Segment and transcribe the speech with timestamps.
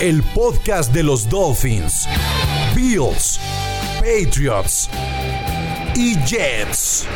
[0.00, 2.08] El podcast de los Dolphins,
[2.74, 3.38] Bills,
[4.00, 4.90] Patriots
[5.94, 7.06] y Jets.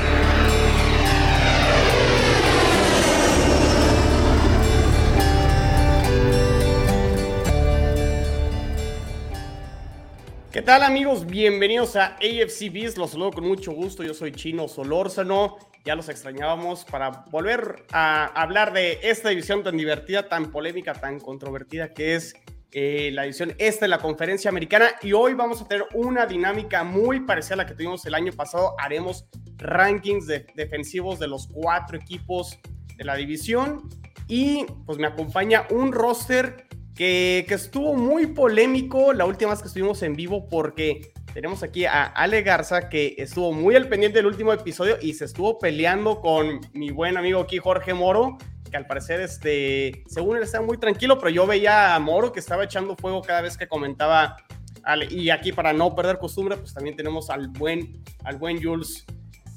[10.52, 11.26] ¿Qué tal amigos?
[11.26, 12.96] Bienvenidos a AFC Beast.
[12.96, 14.04] Los saludo con mucho gusto.
[14.04, 15.56] Yo soy Chino Solórzano.
[15.84, 21.18] Ya los extrañábamos para volver a hablar de esta división tan divertida, tan polémica, tan
[21.18, 22.34] controvertida que es
[22.72, 24.90] eh, la división esta de la conferencia americana.
[25.02, 28.32] Y hoy vamos a tener una dinámica muy parecida a la que tuvimos el año
[28.32, 28.74] pasado.
[28.78, 32.58] Haremos rankings defensivos de los cuatro equipos
[32.96, 33.88] de la división.
[34.26, 40.02] Y pues me acompaña un roster que, estuvo muy polémico la última vez que estuvimos
[40.02, 44.52] en vivo porque tenemos aquí a Ale Garza que estuvo muy al pendiente del último
[44.52, 48.36] episodio y se estuvo peleando con mi buen amigo aquí Jorge Moro,
[48.68, 52.40] que al parecer, este, según él estaba muy tranquilo, pero yo veía a Moro que
[52.40, 54.36] estaba echando fuego cada vez que comentaba
[54.82, 55.06] Ale.
[55.10, 59.04] Y aquí para no perder costumbre, pues también tenemos al buen, al buen Jules.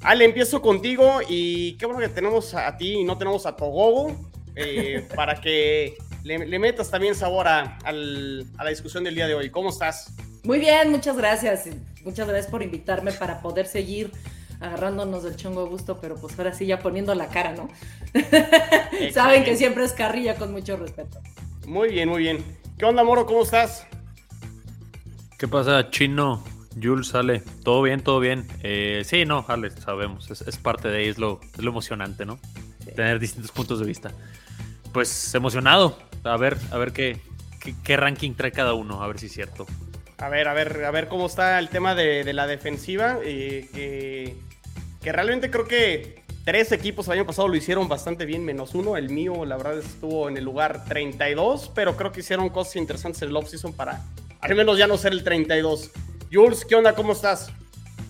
[0.02, 4.16] Ale, empiezo contigo y qué bueno que tenemos a ti y no tenemos a Togogo
[4.56, 9.50] eh, para que le, metas también sabor a, la discusión del día de hoy.
[9.50, 10.14] ¿Cómo estás?
[10.44, 11.66] Muy bien, muchas gracias.
[12.04, 14.12] Muchas gracias por invitarme para poder seguir
[14.62, 17.70] agarrándonos del chongo gusto, pero pues ahora sí ya poniendo la cara, ¿no?
[19.12, 21.20] Saben que siempre es carrilla con mucho respeto.
[21.66, 22.44] Muy bien, muy bien.
[22.78, 23.26] ¿Qué onda, Moro?
[23.26, 23.88] ¿Cómo estás?
[25.38, 26.44] ¿Qué pasa, Chino?
[26.82, 27.42] Jules, sale.
[27.64, 28.48] Todo bien, todo bien.
[28.64, 30.30] Eh, sí, no, Ale, sabemos.
[30.30, 32.40] Es, parte de ahí, es lo, es lo emocionante, ¿no?
[32.96, 34.12] Tener distintos puntos de vista.
[34.94, 37.20] Pues emocionado a ver, a ver qué,
[37.84, 39.66] qué, ranking trae cada uno, a ver si es cierto.
[40.22, 43.18] A ver, a ver, a ver cómo está el tema de, la defensiva.
[43.24, 44.36] Eh,
[45.02, 48.98] que, realmente creo que tres equipos el año pasado lo hicieron bastante bien, menos uno.
[48.98, 53.24] El mío, la verdad, estuvo en el lugar 32, pero creo que hicieron cosas interesantes
[53.24, 54.02] en el offseason para
[54.42, 55.90] al menos ya no ser el 32.
[56.32, 56.94] Jules, ¿qué onda?
[56.94, 57.52] ¿Cómo estás?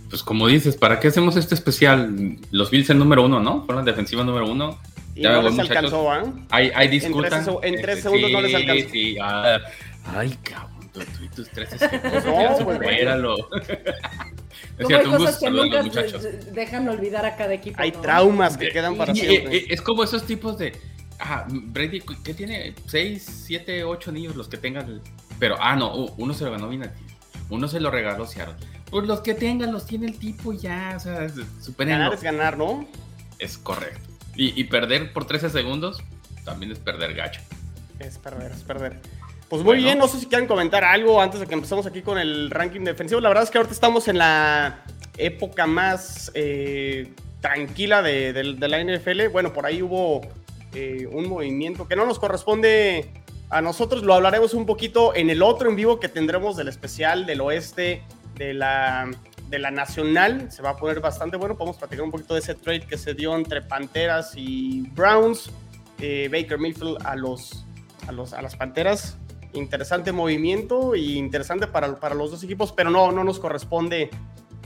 [0.10, 2.38] Pues como dices, ¿para qué hacemos este especial?
[2.52, 3.66] Los Bills el número uno, ¿no?
[3.66, 4.78] Fueron la defensiva número uno.
[5.16, 6.24] Y no les alcanzó, ¿eh?
[6.50, 7.48] Hay, hay disculpas.
[7.64, 8.90] En tres, segundos no les alcanzó.
[8.90, 9.60] Sí, ah,
[10.14, 12.26] ay, cabrón, tú y tus tres segundos.
[12.26, 13.36] no, pues, espéralo.
[14.78, 15.84] Es cierto, hay cosas que nunca
[16.54, 17.78] dejan olvidar a cada equipo.
[17.80, 19.58] Hay traumas que quedan para siempre.
[19.58, 20.74] Eh, es como esos tipos de.
[21.20, 22.74] Ah, Brady, ¿qué tiene?
[22.88, 25.02] ¿Seis, siete, ocho niños los que tengan.
[25.40, 27.04] Pero, ah, no, uno se lo ganó bien a ti.
[27.50, 28.56] Uno se lo regaló Seattle.
[28.90, 30.94] Pues los que tengan los tiene el tipo ya.
[30.98, 31.30] O sea,
[31.62, 31.94] superen.
[31.94, 32.88] Ganar es ganar, ¿no?
[33.40, 34.12] Es correcto.
[34.36, 36.02] Y, perder por 13 segundos
[36.46, 37.42] también es perder gacho.
[38.00, 39.00] Es perder, es perder.
[39.52, 42.18] Pues muy bien, no sé si quieren comentar algo antes de que empecemos aquí con
[42.18, 43.20] el ranking defensivo.
[43.20, 44.82] La verdad es que ahorita estamos en la
[45.18, 49.28] época más eh, tranquila de, la NFL.
[49.28, 50.22] Bueno, por ahí hubo
[50.74, 53.12] eh, un movimiento que no nos corresponde
[53.50, 54.04] a nosotros.
[54.04, 58.04] Lo hablaremos un poquito en el otro en vivo que tendremos del especial del oeste
[58.38, 59.12] de la
[59.50, 61.58] de la nacional se va a poner bastante bueno.
[61.58, 65.52] Podemos platicar un poquito de ese trade que se dio entre Panteras y Browns.
[66.00, 67.66] Eh, Baker Mayfield a los,
[68.08, 69.18] a los a las Panteras.
[69.54, 74.10] Interesante movimiento y interesante para, para los dos equipos, pero no, no nos corresponde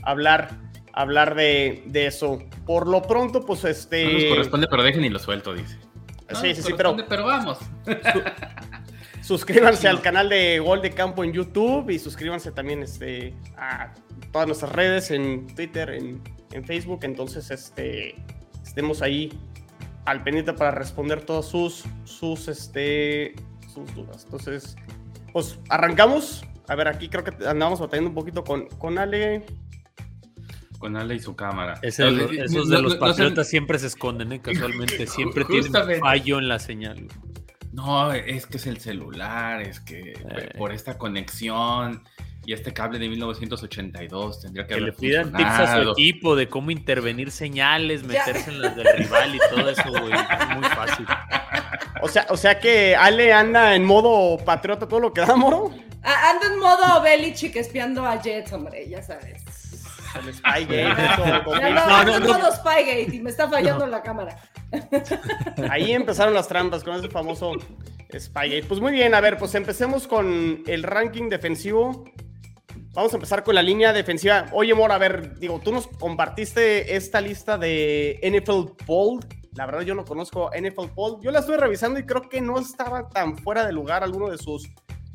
[0.02, 0.50] hablar,
[0.92, 2.38] hablar de, de eso.
[2.64, 4.04] Por lo pronto, pues este.
[4.04, 5.76] No nos corresponde, pero dejen y lo suelto, dice.
[6.40, 6.96] sí, sí, sí, pero.
[7.08, 7.58] Pero vamos.
[9.26, 13.92] suscríbanse al canal de Gol de Campo en YouTube y suscríbanse también este, a
[14.30, 16.22] todas nuestras redes, en Twitter, en,
[16.64, 17.00] Facebook.
[17.02, 18.14] Entonces, este,
[18.62, 19.30] estemos ahí
[20.06, 23.34] al pendiente para responder todas sus, sus, este,
[23.76, 24.24] sus dudas.
[24.24, 24.76] Entonces,
[25.32, 26.44] pues arrancamos.
[26.68, 29.44] A ver, aquí creo que andamos batallando un poquito con, con Ale.
[30.78, 31.78] Con Ale y su cámara.
[31.82, 34.40] esos de los patriotas siempre se esconden, ¿eh?
[34.40, 35.06] casualmente.
[35.06, 37.06] Siempre tienen fallo en la señal.
[37.72, 40.50] No, es que es el celular, es que eh.
[40.56, 42.02] por esta conexión
[42.46, 46.48] y este cable de 1982 tendría que, que le pidan tips a su equipo de
[46.48, 50.12] cómo intervenir señales, meterse en las del rival y todo eso, güey.
[50.12, 51.06] Es muy fácil.
[52.02, 55.72] O sea, o sea que Ale anda en modo patriota todo lo que da, moro.
[56.02, 59.42] Anda en modo Belichick espiando a Jets, hombre, ya sabes.
[60.14, 60.84] El Spygate.
[61.44, 64.38] no, no, no, modo Spygate y me está fallando la cámara.
[65.68, 67.54] Ahí empezaron las trampas con ese famoso
[68.16, 68.62] Spygate.
[68.68, 72.04] Pues muy bien, a ver, pues empecemos con el ranking defensivo
[72.96, 74.46] Vamos a empezar con la línea defensiva.
[74.52, 79.26] Oye, Mora, a ver, digo, tú nos compartiste esta lista de NFL Bold.
[79.52, 81.22] La verdad, yo no conozco NFL Bold.
[81.22, 84.38] Yo la estoy revisando y creo que no estaba tan fuera de lugar alguno de
[84.38, 84.70] sus,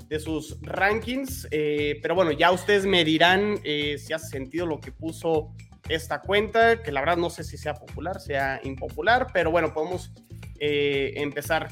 [0.08, 1.48] de sus rankings.
[1.50, 5.52] Eh, pero bueno, ya ustedes me dirán eh, si hace sentido lo que puso
[5.90, 10.12] esta cuenta, que la verdad no sé si sea popular, sea impopular, pero bueno, podemos
[10.60, 11.68] eh, empezar.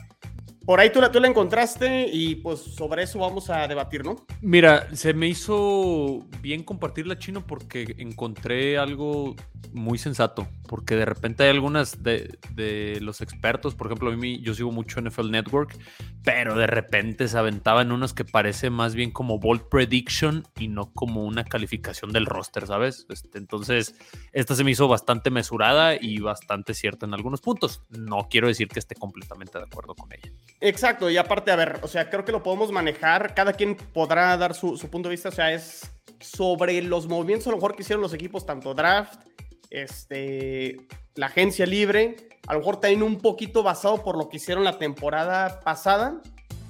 [0.70, 4.18] Por ahí tú la, tú la encontraste y pues sobre eso vamos a debatir, ¿no?
[4.40, 9.36] Mira, se me hizo bien compartirla chino porque encontré algo
[9.74, 14.42] muy sensato, porque de repente hay algunas de, de, los expertos, por ejemplo, a mí
[14.42, 15.78] yo sigo mucho NFL Network,
[16.24, 20.92] pero de repente se aventaban unas que parece más bien como bold prediction y no
[20.94, 23.06] como una calificación del roster, ¿sabes?
[23.10, 23.96] Este, entonces,
[24.32, 27.84] esta se me hizo bastante mesurada y bastante cierta en algunos puntos.
[27.90, 30.32] No quiero decir que esté completamente de acuerdo con ella.
[30.62, 34.36] Exacto, y aparte, a ver, o sea, creo que lo podemos manejar, cada quien podrá
[34.38, 37.76] dar su, su punto de vista, o sea, es sobre los movimientos a lo mejor
[37.76, 39.22] que hicieron los equipos, tanto draft,
[39.70, 44.64] este, la agencia libre, a lo mejor también un poquito basado por lo que hicieron
[44.64, 46.22] la temporada pasada,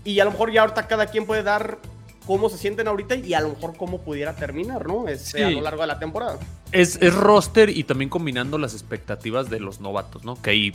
[0.04, 1.80] y a lo mejor ya ahorita cada quien puede dar
[2.26, 5.08] cómo se sienten ahorita y a lo mejor cómo pudiera terminar, ¿no?
[5.08, 5.44] Este, sí.
[5.44, 6.38] A lo largo de la temporada.
[6.72, 10.40] Es, es, roster y también combinando las expectativas de los novatos, ¿no?
[10.40, 10.74] Que ahí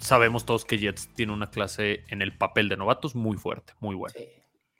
[0.00, 3.94] sabemos todos que Jets tiene una clase en el papel de novatos muy fuerte, muy
[3.94, 4.14] buena.
[4.18, 4.26] Sí,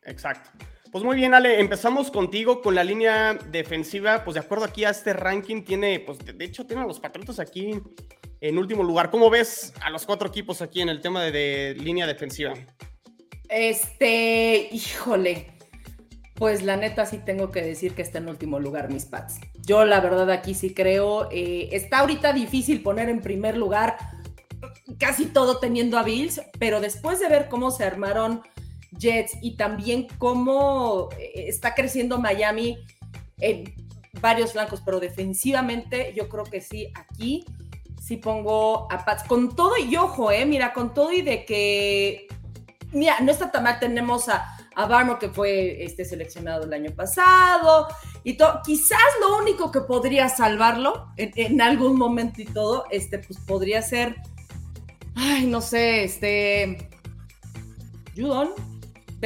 [0.04, 0.50] exacto.
[0.92, 4.24] Pues muy bien, Ale, empezamos contigo con la línea defensiva.
[4.24, 7.38] Pues de acuerdo aquí a este ranking, tiene, pues de hecho, tiene a los Patriotas
[7.40, 7.80] aquí
[8.40, 9.10] en último lugar.
[9.10, 12.54] ¿Cómo ves a los cuatro equipos aquí en el tema de, línea defensiva?
[13.48, 15.52] Este, híjole.
[16.34, 19.40] Pues la neta sí tengo que decir que está en último lugar mis Pats.
[19.66, 23.96] Yo la verdad aquí sí creo, eh, está ahorita difícil poner en primer lugar
[24.98, 28.42] casi todo teniendo a Bills, pero después de ver cómo se armaron
[28.92, 32.78] Jets y también cómo eh, está creciendo Miami
[33.38, 33.74] en
[34.20, 37.44] varios flancos, pero defensivamente yo creo que sí, aquí
[38.00, 39.24] sí pongo a Pats.
[39.24, 42.26] Con todo y ojo, eh, mira, con todo y de que,
[42.92, 46.92] mira, no está tan mal, tenemos a a Barmo que fue este, seleccionado el año
[46.94, 47.88] pasado
[48.22, 48.60] y todo.
[48.64, 53.80] Quizás lo único que podría salvarlo en, en, algún momento y todo, este, pues podría
[53.80, 54.16] ser,
[55.14, 56.90] ay, no sé, este,
[58.14, 58.50] Judon,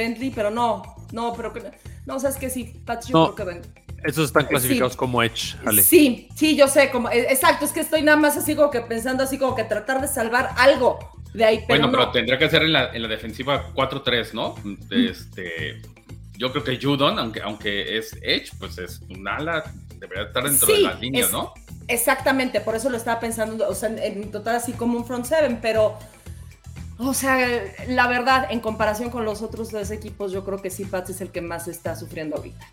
[0.01, 0.83] Bentley, pero no,
[1.13, 1.63] no, pero que,
[2.07, 3.35] no, sabes que sí, Pat, yo no.
[3.35, 3.63] creo que ven.
[4.05, 4.99] Esos están clasificados sí.
[4.99, 5.83] como Edge, Ale.
[5.83, 9.23] Sí, sí, yo sé, como, exacto, es que estoy nada más así como que pensando
[9.23, 10.99] así como que tratar de salvar algo
[11.35, 11.57] de ahí.
[11.59, 11.93] Pero bueno, no.
[11.93, 14.55] pero tendría que ser en la, en la defensiva 4-3, ¿no?
[14.91, 15.83] Este,
[16.39, 20.67] yo creo que Judon, aunque, aunque es Edge, pues es un ala, debería estar dentro
[20.67, 21.53] sí, de las líneas, es, ¿no?
[21.87, 25.27] Exactamente, por eso lo estaba pensando, o sea, en, en total así como un front
[25.27, 25.99] seven, pero...
[27.03, 27.39] O sea,
[27.89, 31.21] la verdad, en comparación con los otros dos equipos, yo creo que sí, Pats es
[31.23, 32.67] el que más está sufriendo ahorita.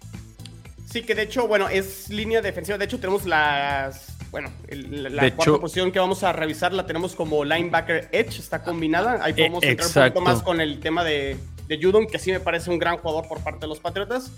[0.92, 2.78] Sí, que de hecho, bueno, es línea defensiva.
[2.78, 4.18] De hecho, tenemos las.
[4.30, 8.40] Bueno, el, la cuarta hecho, posición que vamos a revisar la tenemos como linebacker edge,
[8.40, 9.24] está combinada.
[9.24, 11.38] Ahí podemos eh, entrar un poquito más con el tema de,
[11.68, 14.32] de Judon, que sí me parece un gran jugador por parte de los Patriotas.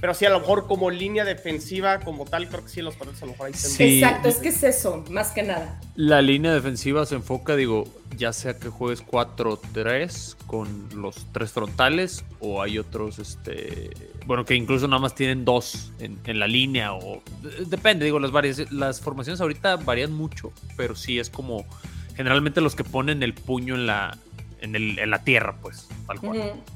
[0.00, 3.22] Pero sí, a lo mejor como línea defensiva, como tal, creo que sí, los Patriotas
[3.22, 4.00] a lo mejor ahí sí.
[4.00, 5.80] Exacto, es que es eso, más que nada.
[5.94, 7.84] La línea defensiva se enfoca, digo,
[8.14, 13.90] ya sea que juegues 4-3 con los tres frontales, o hay otros, este.
[14.26, 17.22] Bueno, que incluso nada más tienen dos en, en la línea, o.
[17.66, 21.64] Depende, digo, las, varias, las formaciones ahorita varían mucho, pero sí es como.
[22.16, 24.16] Generalmente los que ponen el puño en la,
[24.60, 26.38] en, el, en la tierra, pues, tal cual.
[26.38, 26.75] Uh -huh.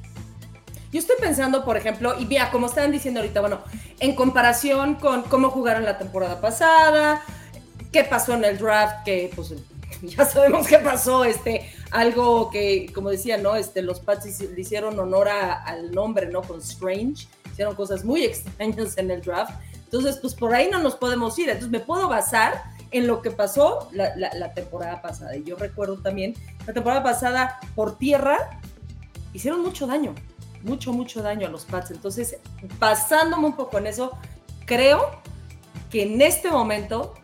[0.92, 3.60] Yo estoy pensando, por ejemplo, y vea, como estaban diciendo ahorita, bueno,
[4.00, 7.22] en comparación con cómo jugaron la temporada pasada,
[7.92, 9.54] qué pasó en el draft, que pues
[10.02, 13.54] ya sabemos qué pasó, este, algo que, como decía, ¿no?
[13.54, 16.42] Este, los Pats le hicieron honor a, al nombre, ¿no?
[16.42, 19.52] Con Strange, hicieron cosas muy extrañas en el draft.
[19.84, 21.50] Entonces, pues por ahí no nos podemos ir.
[21.50, 25.36] Entonces, me puedo basar en lo que pasó la, la, la temporada pasada.
[25.36, 26.34] Y yo recuerdo también,
[26.66, 28.60] la temporada pasada, por tierra,
[29.32, 30.14] hicieron mucho daño
[30.62, 31.90] mucho, mucho daño a los Pats.
[31.90, 32.38] Entonces,
[32.78, 34.16] basándome un poco en eso,
[34.66, 35.10] creo
[35.90, 37.14] que en este momento,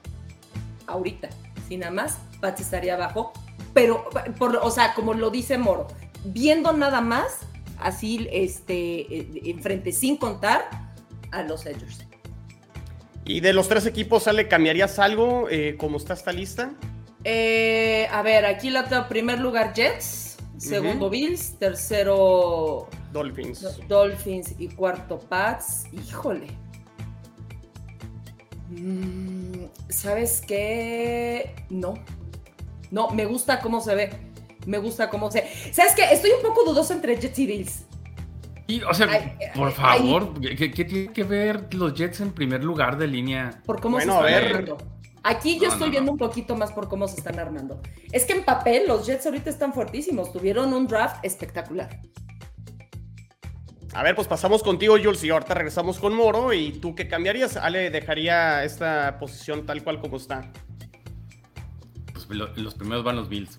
[0.87, 1.29] ahorita,
[1.69, 3.33] sin nada más, Pats estaría abajo,
[3.73, 5.87] pero, por, o sea, como lo dice Moro,
[6.25, 7.41] viendo nada más,
[7.79, 10.69] así, este, enfrente, sin contar
[11.31, 12.07] a los Edgers.
[13.25, 15.49] ¿Y de los tres equipos, sale, cambiarías algo?
[15.51, 16.71] Eh, ¿Cómo está esta lista?
[17.25, 21.13] Eh, a ver, aquí la primer lugar Jets, segundo uh -huh.
[21.13, 23.81] Bills, tercero Dolphins.
[23.89, 25.87] Dolphins y cuarto Pats.
[25.93, 26.49] Híjole.
[28.69, 31.55] Mm, ¿Sabes qué?
[31.71, 31.95] No.
[32.91, 34.11] No, me gusta cómo se ve.
[34.67, 35.45] Me gusta cómo se.
[35.73, 36.05] ¿Sabes qué?
[36.13, 37.87] Estoy un poco dudoso entre Jets y Bills.
[38.67, 43.07] Y, o sea, por favor, ¿qué, tiene que ver los Jets en primer lugar de
[43.07, 43.63] línea?
[43.65, 44.77] Por cómo se están armando.
[45.23, 47.81] Aquí yo estoy viendo un poquito más por cómo se están armando.
[48.13, 50.33] Es que en papel los Jets ahorita están fuertísimos.
[50.33, 52.01] Tuvieron un draft espectacular.
[53.97, 56.53] A ver, pues pasamos contigo, Jules, y ahorita regresamos con Moro.
[56.53, 57.57] ¿Y tú qué cambiarías?
[57.57, 60.53] Ale dejaría esta posición tal cual como está.
[62.13, 63.57] Pues los primeros van los Bills.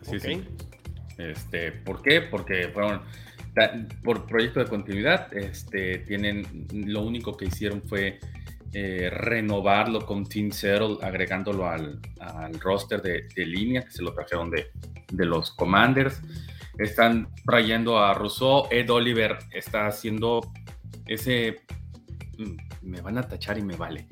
[0.00, 0.42] Así sí.
[1.18, 2.22] Este, ¿Por qué?
[2.22, 3.02] Porque fueron
[4.02, 8.20] por proyecto de continuidad, este, tienen, lo único que hicieron fue
[8.72, 12.00] eh, renovarlo con Team Zero, agregándolo al,
[12.58, 14.70] roster de, línea, que se lo trajeron de,
[15.12, 16.22] de los Commanders.
[16.78, 20.40] Están trayendo a Rousseau, Ed Oliver está haciendo
[21.06, 21.62] ese,
[22.38, 24.06] mm, me van a tachar y me vale,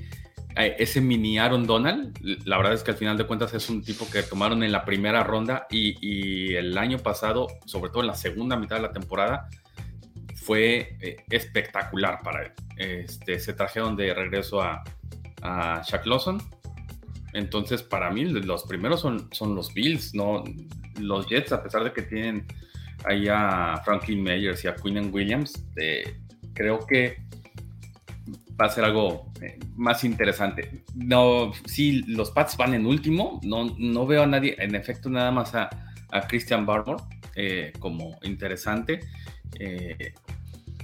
[0.57, 3.83] eh, ese mini Aaron Donald, la verdad es que al final de cuentas es un
[3.83, 8.15] tipo que tomaron en la primera ronda y, el año pasado, sobre todo en la
[8.15, 9.49] segunda mitad de la temporada,
[10.35, 12.53] fue eh, espectacular para él.
[12.79, 14.83] Este, se trajeron de regreso a,
[15.43, 16.41] a Shaq Lawson.
[17.37, 20.43] Entonces, para mí, los primeros son, son los Bills, no
[20.99, 22.47] los Jets, a pesar de que tienen
[23.05, 26.16] ahí a Franklin Meyers y a Quinn Williams, eh,
[26.55, 27.19] creo que
[28.59, 30.83] va a ser algo eh, más interesante.
[30.95, 35.31] No, si los Pats van en último, no, no veo a nadie, en efecto, nada
[35.31, 35.69] más a,
[36.28, 37.02] Christian Barmore
[37.35, 39.00] eh, como interesante.
[39.61, 40.14] Eh,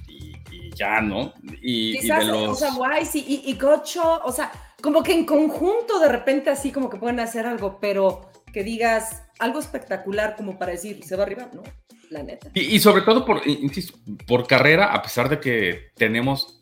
[0.06, 1.32] y, ya, ¿no?
[1.62, 4.52] Y, Quizás, o sea, Wise y, y Gocho, o sea,
[4.82, 9.22] como que en conjunto de repente así como que pueden hacer algo, pero que digas
[9.38, 11.62] algo espectacular como para decir, se va arriba, ¿no?
[12.10, 12.50] La neta.
[12.52, 16.58] Y, sobre todo por, insisto, por carrera, a pesar de que tenemos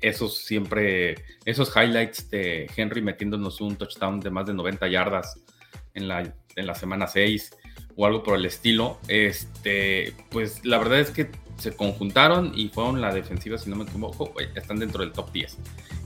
[0.00, 5.40] esos siempre, esos highlights de Henry metiéndonos un touchdown de más de 90 yardas
[5.94, 6.20] en la,
[6.54, 7.56] en la semana 6
[7.96, 11.30] o algo por el estilo, este, pues la verdad es que
[11.62, 15.58] se conjuntaron y fueron la defensiva, si no me equivoco, están dentro del top 10.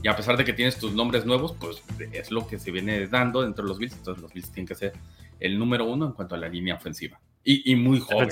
[0.03, 3.07] Y a pesar de que tienes tus nombres nuevos, pues es lo que se viene
[3.07, 4.93] dando dentro de los Bills, entonces los Bills tienen que ser
[5.39, 7.19] el número uno en cuanto a la línea ofensiva.
[7.43, 8.29] Y, muy joven.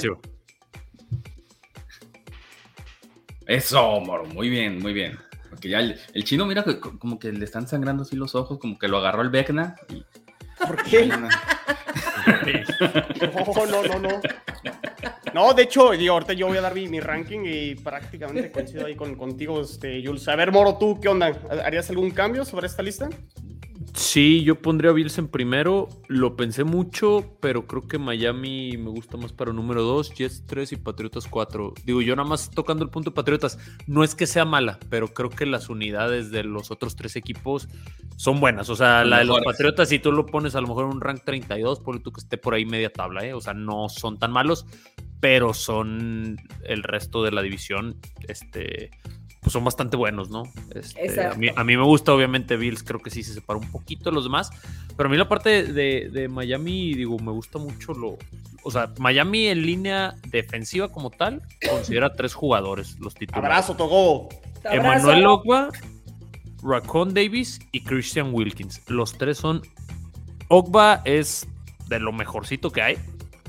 [3.48, 5.17] Eso, Moro, muy bien, muy bien.
[5.50, 6.63] Porque ya el, chino, mira,
[7.00, 9.75] como que le están sangrando así los ojos, como que lo agarró el Vecna.
[10.60, 11.05] ¿Por qué?
[11.08, 11.17] no,
[13.65, 14.22] no, no, no.
[15.36, 19.15] No, de hecho, ahorita yo voy a dar mi, ranking y prácticamente coincido ahí con,
[19.15, 20.25] contigo, este, Jules.
[20.30, 21.38] A ver, Moro, ¿tú qué onda?
[21.65, 23.10] ¿Harías algún cambio sobre esta lista?
[23.95, 25.87] Sí, yo pondría a Bills en primero.
[26.09, 30.73] Lo pensé mucho, pero creo que Miami me gusta más para número 2, Jets 3
[30.73, 31.73] y Patriotas 4.
[31.85, 35.13] Digo, yo nada más tocando el punto de Patriotas, no es que sea mala, pero
[35.13, 37.69] creo que las unidades de los otros tres equipos
[38.17, 38.69] son buenas.
[38.69, 41.01] O sea, la de los Patriotas, si tú lo pones a lo mejor en un
[41.01, 43.33] rank 32, por tú que esté por ahí media tabla, ¿eh?
[43.33, 44.65] O sea, no son tan malos,
[45.21, 46.35] pero son
[46.65, 47.95] el resto de la división,
[48.27, 48.91] este
[49.45, 50.41] pues son bastante buenos, ¿no?
[50.73, 54.24] Este, a, mí, me gusta, obviamente, Bills, creo que sí se separa un poquito los
[54.24, 54.50] demás,
[54.98, 58.18] pero a mí la parte de, Miami, digo, me gusta mucho lo...
[58.63, 63.46] O sea, Miami en línea defensiva como tal, considera tres jugadores los titulares.
[63.46, 64.30] Abrazo, Togo.
[64.63, 65.70] Emmanuel Ogba,
[66.63, 68.82] Racon Davis y Christian Wilkins.
[68.89, 69.62] Los tres son...
[70.48, 71.48] Ogba es
[71.88, 72.98] de lo mejorcito que hay.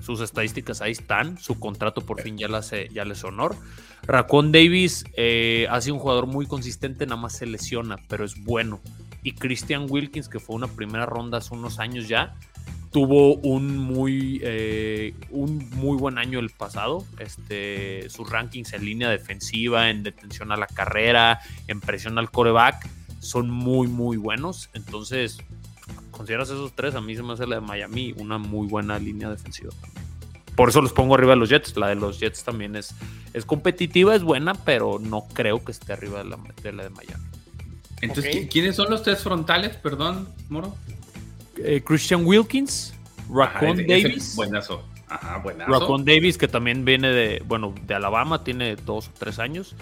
[0.02, 1.38] Sus estadísticas ahí están.
[1.38, 3.56] Su contrato por fin ya, le hace, ya les honor.
[4.02, 8.44] Racon Davis eh, ha sido un jugador muy consistente, nada más se lesiona, pero es
[8.44, 8.80] bueno.
[9.26, 12.36] Y Christian Wilkins, que fue una primera ronda hace unos años ya,
[12.92, 17.04] tuvo un muy, eh, un muy buen año el pasado.
[17.18, 22.88] Este, sus rankings en línea defensiva, en detención a la carrera, en presión al coreback,
[23.18, 24.70] son muy, muy buenos.
[24.74, 25.38] Entonces,
[26.12, 29.28] consideras esos tres, a mí se me hace la de Miami una muy buena línea
[29.28, 29.72] defensiva
[30.56, 31.76] por eso los pongo arriba de los Jets.
[31.76, 32.94] La de los Jets también es,
[33.34, 36.90] es competitiva, es buena, pero no creo que esté arriba de la de, la de
[36.90, 37.24] Miami.
[38.00, 39.76] Entonces, ¿quiénes son los tres frontales?
[39.76, 40.74] Perdón, Moro.
[41.58, 42.94] Eh, Christian Wilkins,
[43.30, 44.34] Raccoon Davis.
[44.36, 44.84] Buenazo.
[45.08, 45.70] Ajá, buenazo.
[45.70, 49.74] Raccoon Davis, que también viene de, bueno, de Alabama, tiene dos o tres años.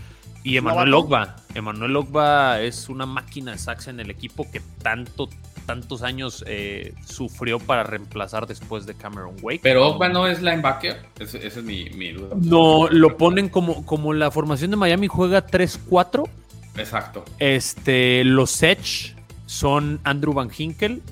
[0.44, 1.36] Y Emmanuel Ogba.
[1.54, 5.28] Emmanuel Ogba es una máquina de sacks en el equipo que tanto
[5.64, 9.60] tantos años eh, sufrió para reemplazar después de Cameron Wake.
[9.62, 12.36] Pero Ogba no es linebacker, esa es mi, duda.
[12.38, 16.28] No, lo ponen como, como la formación de Miami juega 3-4.
[16.76, 17.24] Exacto.
[17.38, 19.14] Este, los Edge
[19.46, 21.02] son Andrew Van Hinkel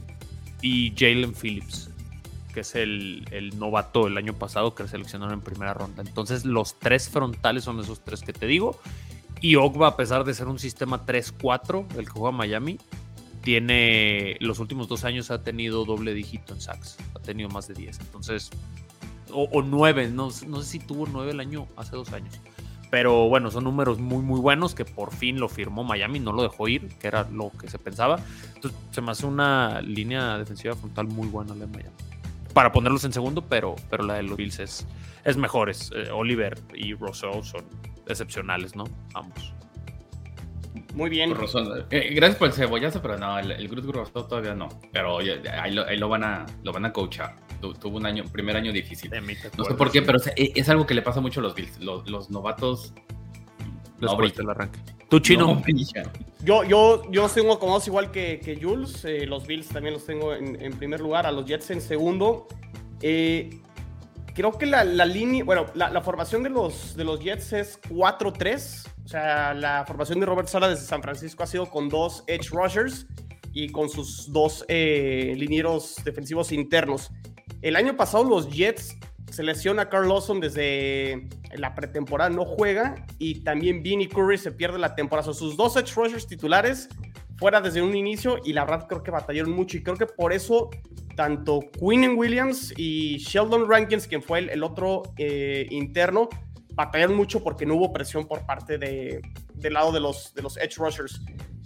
[0.61, 1.90] y Jalen Phillips,
[2.52, 6.02] que es el, el, novato el año pasado que seleccionaron en primera ronda.
[6.07, 8.81] Entonces, los tres frontales son esos tres que te digo.
[9.40, 12.78] Y Ogba, a pesar de ser un sistema 3-4, el que juega Miami,
[13.42, 17.75] tiene los últimos dos años ha tenido doble dígito en sacks, ha tenido más de
[17.75, 17.99] 10.
[18.00, 18.50] Entonces,
[19.33, 22.38] o, nueve, no, no, sé si tuvo nueve el año hace dos años.
[22.93, 26.43] Pero bueno, son números muy, muy buenos que por fin lo firmó Miami, no lo
[26.43, 28.21] dejó ir, que era lo que se pensaba.
[28.55, 31.97] Entonces, se me hace una línea defensiva frontal muy buena la de Miami.
[32.53, 34.87] Para ponerlos en segundo, pero, pero la de los Bills es,
[35.25, 35.71] es mejor.
[35.71, 37.65] Eh, Oliver y Rousseau son
[38.07, 38.85] excepcionales, ¿no?
[39.15, 39.55] Ambos.
[40.95, 41.35] Muy bien.
[41.91, 44.69] Eh, gracias por el cebollazo, pero no, el, el Groot todavía no.
[44.93, 47.37] Pero ahí lo, van a lo van a coachar.
[47.61, 49.11] tuvo un año, primer año difícil.
[49.57, 51.79] No sé por qué, pero es, algo que le pasa mucho a los Bills.
[51.81, 52.93] Los, novatos
[54.01, 54.81] no el arranque.
[55.09, 55.63] ¿Tú, Chino?
[56.43, 59.05] yo, yo, yo los tengo acomodados igual que, que Jules.
[59.05, 61.27] Eh, los Bills también los tengo en, primer lugar.
[61.27, 62.49] A los Jets en segundo.
[63.01, 63.61] Eh,
[64.35, 68.92] creo que la, línea, bueno, la, formación de los, de los Jets es 4-3.
[69.04, 72.50] O sea, la formación de Robert Sala desde San Francisco ha sido con dos edge
[72.50, 73.06] rushers
[73.52, 77.11] y con sus dos eh, linieros defensivos internos.
[77.61, 78.97] El año pasado los Jets
[79.30, 84.78] selecciona a Carl Lawson desde la pretemporada, no juega, y también Vinnie Curry se pierde
[84.78, 85.32] la temporada.
[85.32, 86.88] sus dos edge rushers titulares
[87.38, 90.32] fuera desde un inicio y la verdad creo que batallaron mucho y creo que por
[90.32, 90.71] eso
[91.16, 96.28] tanto Quinn Williams y Sheldon Rankins, quien fue el, otro eh, interno,
[96.75, 99.21] batallaron mucho porque no hubo presión por parte de,
[99.55, 101.21] del lado de los, de los edge rushers.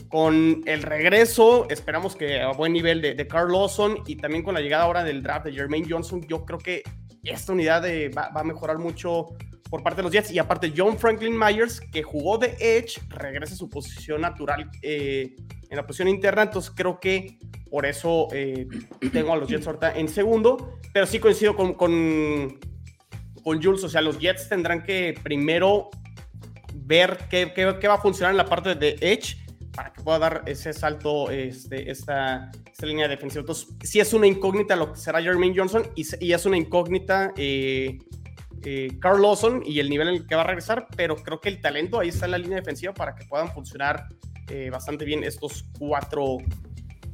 [0.09, 4.61] Con el regreso, esperamos que a buen nivel de, Carl Lawson y también con la
[4.61, 6.83] llegada ahora del draft de Jermaine Johnson, yo creo que
[7.25, 7.83] esta unidad
[8.17, 9.27] va, a mejorar mucho
[9.69, 10.31] por parte de los Jets.
[10.31, 15.35] Y aparte, John Franklin Myers, que jugó de Edge, regresa a su posición natural eh,
[15.69, 16.43] en la posición interna.
[16.43, 17.39] Entonces, creo que
[17.71, 18.67] por eso eh,
[19.13, 20.79] tengo a los Jets ahorita en segundo.
[20.93, 22.59] Pero sí coincido con, con,
[23.47, 25.89] con Jules, o sea, los Jets tendrán que primero
[26.75, 27.47] ver qué,
[27.87, 29.37] va a funcionar en la parte de Edge
[29.73, 32.51] para que pueda dar ese salto, este, esta,
[32.83, 33.43] línea defensiva.
[33.43, 37.33] Entonces, sí es una incógnita lo que será Jermaine Johnson y, y es una incógnita
[37.37, 38.01] eh,
[38.65, 41.49] eh, Carl Lawson y el nivel en el que va a regresar, pero creo que
[41.49, 44.09] el talento ahí está en la línea defensiva para que puedan funcionar
[44.49, 46.39] eh, bastante bien estos cuatro,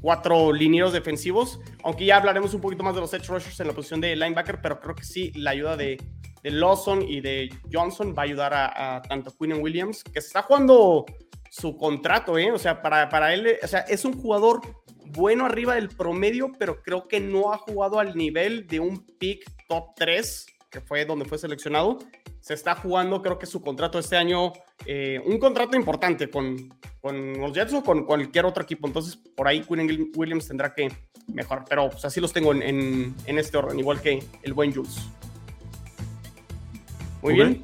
[0.03, 3.73] cuatro linieros defensivos, aunque ya hablaremos un poquito más de los edge rushers en la
[3.73, 5.97] posición de linebacker, pero creo que sí, la ayuda de,
[6.43, 11.07] Lawson y de Johnson va a ayudar a, tanto Quinn Williams, que está jugando
[11.49, 12.51] su contrato, ¿eh?
[12.51, 14.61] O sea, para, para él, o sea, es un jugador
[15.13, 19.45] bueno arriba del promedio, pero creo que no ha jugado al nivel de un pick
[19.69, 21.99] top 3, que fue donde fue seleccionado.
[22.41, 24.55] Se está jugando, creo que su contrato este año,
[24.87, 28.87] eh, un contrato importante con, con los Jets o con cualquier otro equipo.
[28.87, 30.91] Entonces, por ahí Quinn Williams tendrá que
[31.29, 31.67] mejorar.
[31.69, 34.97] Pero pues, así los tengo en, en, este orden, igual que el buen Jules.
[37.21, 37.63] Muy bien.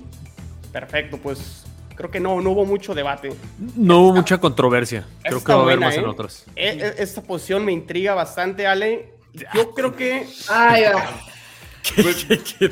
[0.71, 1.65] Perfecto, pues
[1.97, 3.31] creo que no, no hubo mucho debate.
[3.75, 5.07] No hubo mucha controversia.
[5.23, 6.09] Creo que va a haber más en ¿eh?
[6.09, 6.45] otros.
[6.55, 9.15] E, e, esta posición me intriga bastante, Ale.
[9.55, 10.27] Yo creo que.
[10.49, 10.85] Ay,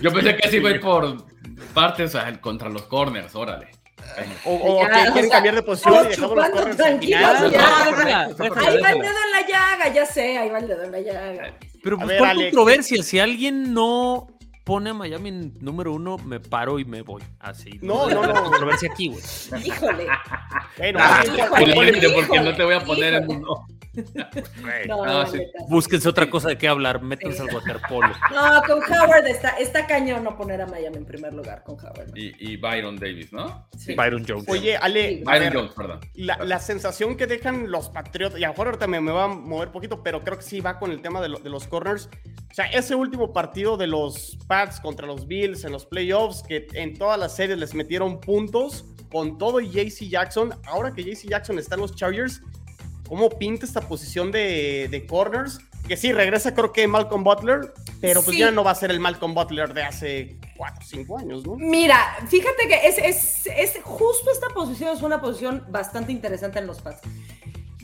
[0.00, 1.24] yo pensé que sí iba a ir por
[1.74, 3.68] partes contra los corners, órale.
[4.44, 7.50] O, que quieren cambiar de posición y dejamos los corners Ahí va el
[9.00, 11.54] dedo en la llaga, ya sé, ahí va el dedo en la llaga.
[11.82, 13.02] Pero pues, ¿cuál controversia?
[13.02, 14.35] Si alguien no
[14.66, 17.22] pone a Miami en número uno, me paro y me voy.
[17.38, 17.78] Así.
[17.82, 18.42] No, no, no.
[18.42, 19.22] Controversia aquí, güey.
[19.64, 20.08] Híjole.
[20.76, 20.98] Bueno,
[22.14, 23.66] porque no te voy a poner en uno.
[24.86, 25.24] No,
[25.68, 28.08] Búsquense otra cosa de qué hablar, métanse al waterpolo.
[28.30, 32.10] No, con Howard está, está cañón no poner a Miami en primer lugar con Howard.
[32.14, 33.68] Y, Byron Davis, ¿no?
[33.96, 34.44] Byron Jones.
[34.48, 36.00] Oye, Ale, Byron Jones, perdón.
[36.14, 39.28] La, sensación que dejan los Patriotas, y a lo mejor ahorita me, me, va a
[39.28, 42.08] mover poquito, pero creo que sí va con el tema de, de los corners.
[42.50, 46.66] O sea, ese último partido de los Pats contra los Bills en los playoffs, que
[46.72, 51.28] en todas las series les metieron puntos, con todo y JC Jackson, ahora que JC
[51.28, 52.40] Jackson está en los Chargers,
[53.06, 55.58] cómo pinta esta posición de, corners.
[55.86, 58.98] Que sí, regresa creo que Malcolm Butler, pero pues ya no va a ser el
[58.98, 61.56] Malcolm Butler de hace 4 o 5 años, ¿no?
[61.56, 66.80] Mira, fíjate que es, es, justo esta posición es una posición bastante interesante en los
[66.80, 67.02] Pats.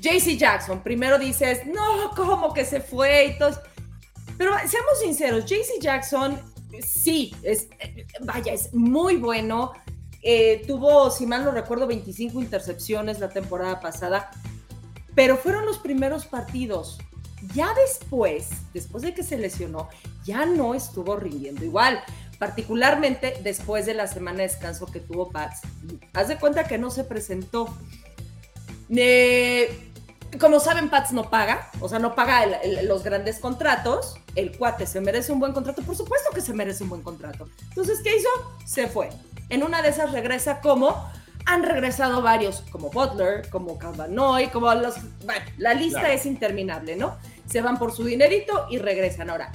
[0.00, 3.26] JC Jackson, primero dices, no, ¿cómo que se fue?
[3.26, 3.61] Y todo.
[4.38, 6.40] Pero seamos sinceros, JC Jackson
[6.80, 7.68] sí, es,
[8.20, 9.72] vaya, es muy bueno.
[10.22, 14.30] Eh, tuvo, si mal no recuerdo, 25 intercepciones la temporada pasada
[15.14, 16.98] pero fueron los primeros partidos.
[17.54, 19.88] Ya después, después de que se lesionó,
[20.24, 22.02] ya no estuvo rindiendo igual,
[22.38, 25.61] particularmente después de la semana de descanso que tuvo Pats.
[26.12, 27.76] Haz de cuenta que no se presentó.
[30.38, 32.46] Como saben, Pats no paga, o sea, no paga
[32.84, 34.16] los grandes contratos.
[34.34, 37.48] El cuate se merece un buen contrato, por supuesto que se merece un buen contrato.
[37.68, 38.28] Entonces, ¿qué hizo?
[38.64, 39.10] Se fue.
[39.50, 41.10] En una de esas regresa como
[41.44, 44.94] han regresado varios, como Butler, como Cavanoy, como los...
[45.24, 47.16] Bueno, la lista es interminable, ¿no?
[47.46, 49.28] Se van por su dinerito y regresan.
[49.28, 49.50] Ahora,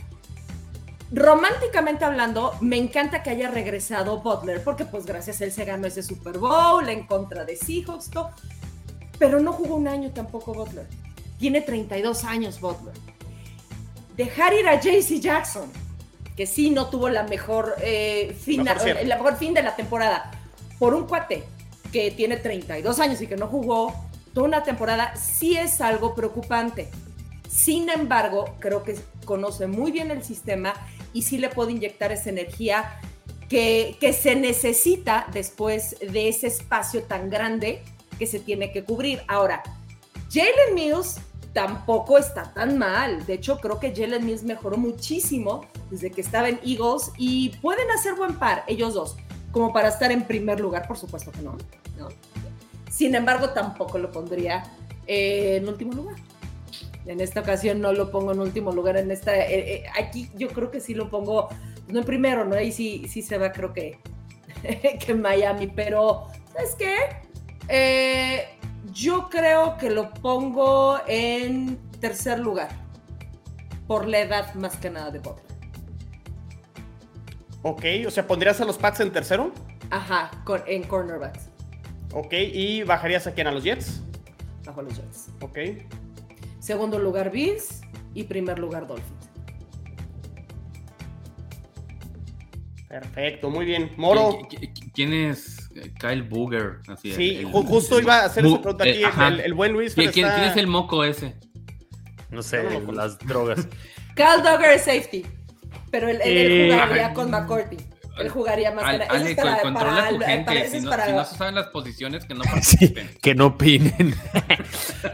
[1.12, 5.88] románticamente hablando, me encanta que haya regresado Butler, porque pues gracias a él se ganó
[5.88, 8.32] ese Super Bowl en contra de Seahawks, todo.
[9.20, 10.88] Pero no jugó un año tampoco Butler.
[11.40, 12.94] Tiene 32 años Butler.
[14.16, 15.72] Dejar ir a JC Jackson,
[16.36, 18.36] que sí no tuvo la mejor, eh,
[19.06, 20.32] la mejor fin de la temporada,
[20.80, 21.44] por un cuate
[21.92, 23.94] que tiene 32 años y que no jugó
[24.34, 26.90] toda una temporada, sí es algo preocupante.
[27.48, 30.74] Sin embargo, creo que conoce muy bien el sistema
[31.14, 33.00] y sí le puede inyectar esa energía
[33.50, 37.82] que, que se necesita después de ese espacio tan grande
[38.18, 39.22] que se tiene que cubrir.
[39.28, 39.64] Ahora,
[40.32, 41.20] Jalen Mills
[41.54, 43.26] tampoco está tan mal.
[43.26, 47.90] De hecho, creo que Jalen Mills mejoró muchísimo desde que estaba en Eagles y pueden
[47.92, 49.16] hacer buen par ellos dos,
[49.52, 51.58] como para estar en primer lugar, por supuesto que no.
[52.90, 54.64] Sin embargo, tampoco lo pondría
[55.06, 56.16] en último lugar.
[57.06, 58.98] En esta ocasión no lo pongo en último lugar.
[58.98, 61.48] En esta, eh, eh, aquí yo creo que sí lo pongo,
[61.88, 62.56] no en primero, ¿no?
[62.56, 64.00] Ahí sí, sí se va, creo que,
[65.06, 65.68] que Miami.
[65.68, 66.96] Pero, ¿sabes qué?
[67.70, 68.58] Eh,
[68.92, 72.70] yo creo que lo pongo en tercer lugar.
[73.88, 75.46] Por la edad más que nada de Butler.
[77.64, 79.52] Ok, o sea, ¿pondrías a los Pats en tercero?
[79.90, 80.32] Ajá,
[80.68, 81.50] en cornerbacks.
[82.14, 83.48] Ok, ¿y bajarías a quién?
[83.48, 84.02] ¿A los Jets?
[84.66, 85.30] Bajo los Jets.
[85.42, 85.60] Ok.
[86.60, 87.82] Segundo lugar Bills
[88.14, 89.17] y primer lugar Dolphins.
[92.88, 93.92] Perfecto, muy bien.
[93.98, 94.40] Moro.
[94.94, 95.70] ¿Quién es
[96.00, 96.80] Kyle Booger?
[97.02, 99.04] sí, justo iba a hacer esa pregunta aquí.
[99.04, 99.94] Eh, el, buen Luis.
[99.94, 101.36] ¿Quién, ¿Quién, es el moco ese?
[102.30, 103.68] No sé, las drogas.
[104.16, 105.26] Kyle Duggar es safety,
[105.92, 107.78] pero él, él, jugaría con McCourty.
[108.20, 109.36] Él jugaría más que nada.
[109.36, 110.70] para, controla tu gente.
[110.70, 113.10] si, no, si no se saben las posiciones, que no participen.
[113.22, 114.16] que no opinen.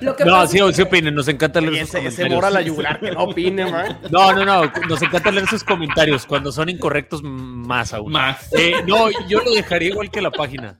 [0.25, 1.15] no, sí, sí opinen.
[1.15, 2.15] Nos encanta leer sus comentarios.
[2.15, 3.71] Se mora la yugular, que no opinen,
[4.11, 4.71] No, no, no.
[4.87, 6.25] Nos encanta leer sus comentarios.
[6.25, 8.11] Cuando son incorrectos, más aún.
[8.11, 8.51] Más.
[8.53, 10.77] Eh, no, yo lo dejaría igual que la página.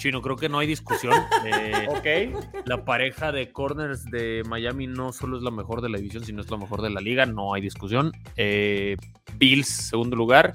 [0.00, 1.12] Chino, creo que no hay discusión.
[1.44, 2.64] Eh, ok.
[2.64, 6.40] La pareja de corners de Miami no solo es la mejor de la división, sino
[6.40, 7.26] es la mejor de la liga.
[7.26, 8.10] No hay discusión.
[8.36, 8.96] Eh,
[9.36, 10.54] Bills, segundo lugar.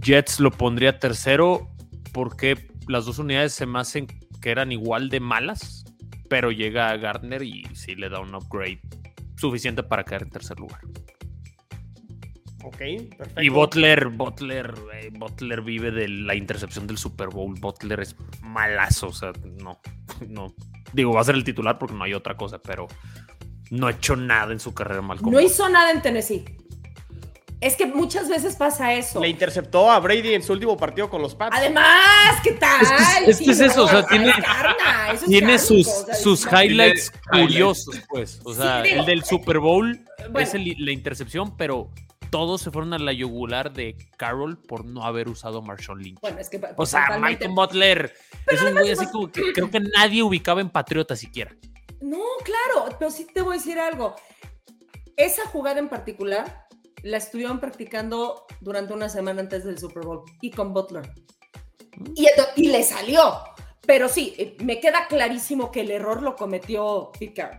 [0.00, 1.70] Jets lo pondría tercero
[2.12, 4.06] porque las dos unidades se me hacen
[4.40, 5.84] que eran igual de malas,
[6.28, 8.80] pero llega a Gardner y sí le da un upgrade
[9.36, 10.80] suficiente para caer en tercer lugar.
[12.62, 12.76] Ok,
[13.16, 13.42] perfecto.
[13.42, 17.54] Y Butler, Butler, eh, Butler vive de la intercepción del Super Bowl.
[17.58, 19.32] Butler es malazo, o sea,
[19.62, 19.80] no,
[20.28, 20.54] no.
[20.92, 22.86] Digo, va a ser el titular porque no hay otra cosa, pero
[23.70, 25.18] no ha hecho nada en su carrera mal.
[25.22, 26.44] No hizo nada en Tennessee.
[27.60, 29.20] Es que muchas veces pasa eso.
[29.20, 31.54] Le interceptó a Brady en su último partido con los Pats.
[31.54, 32.80] Además, ¿qué tal?
[33.26, 34.32] Es que es, eso, o sea, tiene,
[35.26, 35.86] tiene sus,
[36.22, 38.40] sus highlights curiosos, pues.
[38.44, 40.02] O sea, el del Super Bowl
[40.38, 41.90] es la intercepción, pero
[42.30, 46.20] todos se fueron a la yugular de Carroll por no haber usado Marshall Lynch.
[46.20, 48.14] Bueno, es que o sea, Michael Butler
[48.46, 51.54] es un güey así como que creo que nadie ubicaba en Patriota siquiera.
[52.00, 54.16] No, claro, pero sí te voy a decir algo.
[55.16, 56.69] Esa jugada en particular
[57.02, 61.10] la estuvieron practicando durante una semana antes del Super Bowl y con Butler.
[62.14, 62.26] Y,
[62.56, 63.40] y le salió.
[63.86, 67.58] Pero sí, eh, me queda clarísimo que el error lo cometió Picard.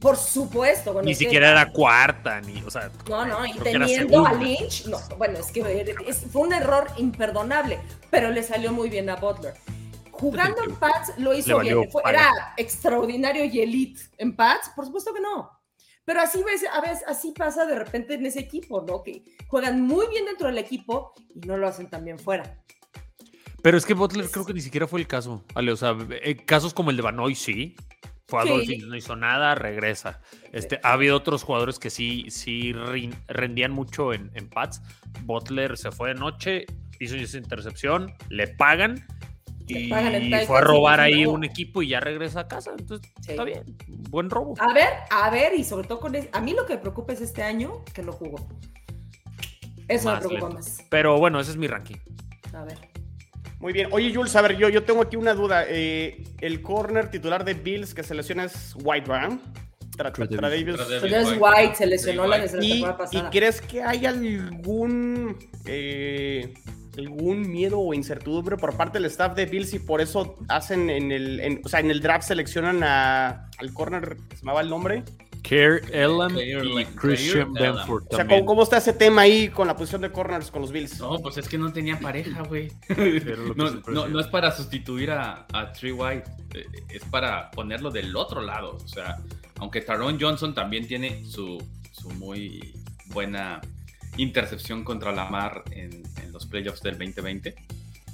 [0.00, 1.00] Por supuesto.
[1.02, 2.90] ni siquiera era cuarta, ni, o sea.
[3.08, 5.62] No, no, y teniendo a Lynch, no, bueno, es que
[6.32, 7.78] fue un error imperdonable,
[8.10, 9.54] pero le salió muy bien a Butler.
[10.10, 11.88] Jugando en Pats lo hizo bien.
[12.08, 15.55] era extraordinario y elite en Pats, por supuesto que no.
[16.06, 16.40] Pero así,
[16.72, 19.02] a veces, así pasa de repente en ese equipo, ¿no?
[19.02, 22.62] Que juegan muy bien dentro del equipo y no lo hacen tan bien fuera.
[23.60, 25.44] Pero es que Butler creo que ni siquiera fue el caso.
[25.52, 27.74] Vale, o sea, eh, casos como el de Banoy, sí.
[28.28, 30.20] Fue a Dolphins, no hizo nada, regresa.
[30.52, 32.72] Este, ha habido otros jugadores que sí, sí
[33.26, 34.82] rendían mucho en, en Pats.
[35.22, 36.66] Butler se fue de noche,
[37.00, 39.04] hizo esa intercepción, le pagan
[39.66, 39.88] y
[40.46, 42.72] fue a robar ahí un equipo y ya regresa a casa.
[42.78, 43.64] Entonces, está bien.
[44.10, 44.54] Buen robo.
[44.58, 46.14] A ver, a ver, y sobre todo con.
[46.32, 48.46] A mí lo que me preocupa es este año que no jugó.
[49.88, 50.82] Eso me preocupa más.
[50.88, 51.96] Pero bueno, ese es mi ranking.
[52.54, 52.78] A ver.
[53.58, 53.88] Muy bien.
[53.90, 55.64] Oye, Jules, a ver, yo, yo tengo aquí una duda.
[55.68, 59.40] Eh, el corner titular de Bills que se lesiona es White Brown.
[59.98, 63.28] Entonces White se lesionó la, temporada pasada.
[63.28, 66.54] ¿Y crees que hay algún eh,
[66.98, 71.12] algún miedo o incertidumbre por parte del staff de Bills y por eso hacen en
[71.12, 75.04] el, o sea, en el draft seleccionan a, al corner, se llamaba el nombre.
[75.42, 78.04] Care Elam y Christian Benford.
[78.10, 80.98] O sea, ¿cómo, está ese tema ahí con la posición de corners con los Bills?
[80.98, 82.72] No, pues es que no tenía pareja, güey.
[83.56, 83.70] no,
[84.08, 88.76] no, es para sustituir a, a Tree White, eh, es para ponerlo del otro lado.
[88.84, 89.18] O sea,
[89.60, 92.74] aunque Taron Johnson también tiene su, su muy
[93.06, 93.60] buena
[94.16, 97.54] intercepción contra Lamar en, en los playoffs del 2020,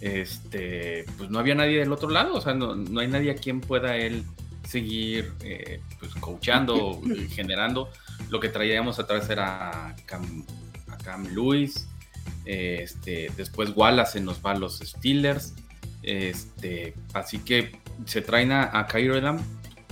[0.03, 3.37] este, pues no había nadie del otro lado, o sea, no, no hay nadie a
[3.37, 4.25] quien pueda él
[4.67, 7.89] seguir eh, pues coachando, generando.
[8.29, 10.45] Lo que traíamos atrás era Cam,
[10.89, 11.89] a Cam Lewis,
[12.45, 15.55] este, después Wallace nos va a los Steelers,
[16.03, 19.21] este, así que se traen a, a Kyro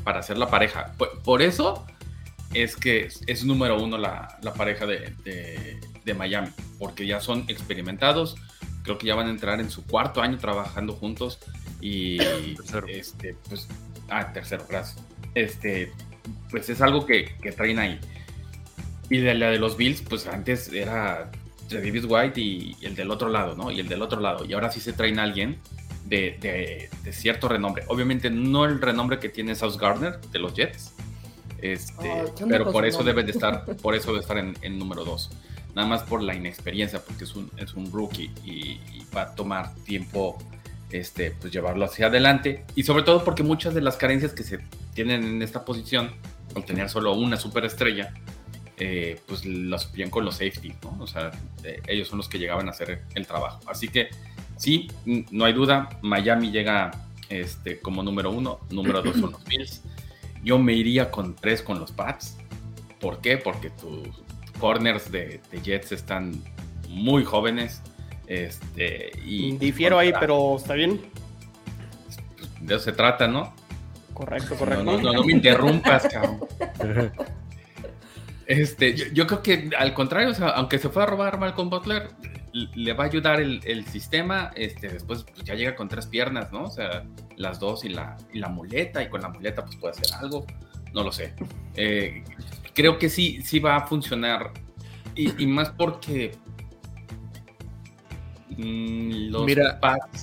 [0.02, 0.92] para hacer la pareja.
[1.24, 1.86] Por, eso
[2.52, 5.78] es que es, número uno la, la pareja de, de,
[6.14, 8.36] Miami, porque ya son experimentados,
[8.82, 11.38] creo que ya van a entrar en su cuarto año trabajando juntos
[11.80, 12.18] y
[12.88, 13.68] este, pues,
[14.08, 15.02] ah, tercero, gracias.
[15.34, 15.92] Este,
[16.50, 17.98] pues es algo que, que traen ahí.
[19.08, 21.30] Y de la de los Bills, pues antes era
[21.78, 23.70] Davis White y, el del otro lado, ¿no?
[23.70, 24.44] Y el del otro lado.
[24.44, 25.58] Y ahora sí se traen a alguien
[26.06, 27.84] de, cierto renombre.
[27.88, 30.92] Obviamente no el renombre que tiene South Gardner de los Jets.
[31.62, 35.30] Este, ah, pero por eso debe de estar, por eso debe estar en, número 2.
[35.74, 38.80] Nada más por la inexperiencia, porque es un, es un rookie y,
[39.14, 40.38] va a tomar tiempo
[40.92, 42.64] este, pues llevarlo hacia adelante.
[42.76, 44.60] Y sobre todo porque muchas de las carencias que se
[44.94, 46.12] tienen en esta posición,
[46.54, 48.14] al tener solo una superestrella,
[48.78, 50.96] eh, pues lo suplían con los safety, ¿no?
[51.00, 51.32] O sea,
[51.64, 53.60] eh, ellos son los que llegaban a hacer el trabajo.
[53.66, 54.10] Así que
[54.56, 56.92] sí, no hay duda, Miami llega
[57.28, 59.82] este, como número uno, número dos son los Bills.
[60.42, 62.36] Yo me iría con tres con los Pats.
[63.00, 63.38] ¿Por qué?
[63.38, 64.08] Porque tus
[64.60, 66.40] corners de, Jets están
[66.88, 67.82] muy jóvenes.
[68.26, 71.00] Este, y Difiero ahí, pero está bien.
[72.60, 73.52] De eso se trata, ¿no?
[74.14, 74.84] Correcto, correcto.
[74.84, 77.12] No, no, no me interrumpas, cabrón.
[78.46, 82.10] Este, yo, creo que al contrario, aunque se fue a robar Malcolm Butler,
[82.52, 84.50] le va a ayudar el, sistema.
[84.56, 86.64] Este, después pues, ya llega con tres piernas, ¿no?
[86.64, 87.04] O sea,
[87.36, 90.46] las dos y la, y la muleta, y con la muleta pues puede hacer algo.
[90.92, 91.32] No lo sé.
[91.76, 92.24] Eh,
[92.80, 94.52] creo que sí, sí va a funcionar.
[95.14, 96.32] Y, más porque
[98.56, 99.78] mm, los Mira,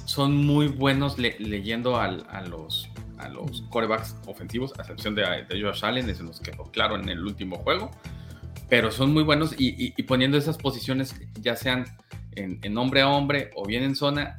[0.05, 2.89] son muy buenos leyendo a los
[3.19, 7.09] a los corebacks ofensivos, a excepción de, de Josh Allen, es nos quedó claro en
[7.09, 7.91] el último juego.
[8.69, 11.85] Pero son muy buenos y, poniendo esas posiciones, ya sean
[12.35, 14.37] en, hombre a hombre o bien en zona,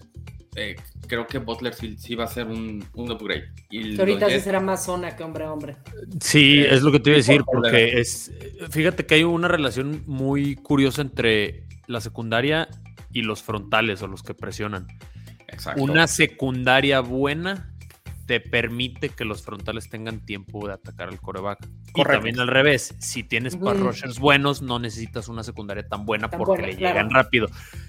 [0.58, 3.50] eh, creo que Butler sí, va a ser un, un upgrade.
[3.70, 5.76] Y ahorita sí será más zona que hombre a hombre.
[6.20, 8.32] Sí, es lo que te iba a decir, porque es,
[8.70, 12.68] fíjate que hay una relación muy curiosa entre la secundaria
[13.12, 14.88] y los frontales o los que presionan.
[15.46, 15.82] Exacto.
[15.82, 17.70] Una secundaria buena
[18.28, 21.66] te permite que los frontales tengan tiempo de atacar al coreback.
[21.94, 26.28] Y también al revés, si tienes pass rushers buenos, no necesitas una secundaria tan buena
[26.28, 27.48] porque le llegan rápido.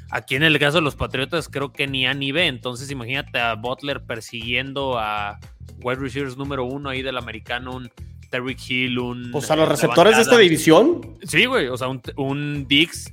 [0.10, 2.48] Aquí en el caso de los Patriotas, creo que ni A ni B.
[2.48, 5.40] Entonces, imagínate a Butler persiguiendo a
[5.84, 7.92] wide receivers número uno ahí del americano, un
[8.32, 9.36] Terry Hill, un.
[9.36, 11.18] O sea, los receptores de esta división.
[11.24, 11.68] Sí, güey.
[11.68, 13.12] O sea, un, un Dix.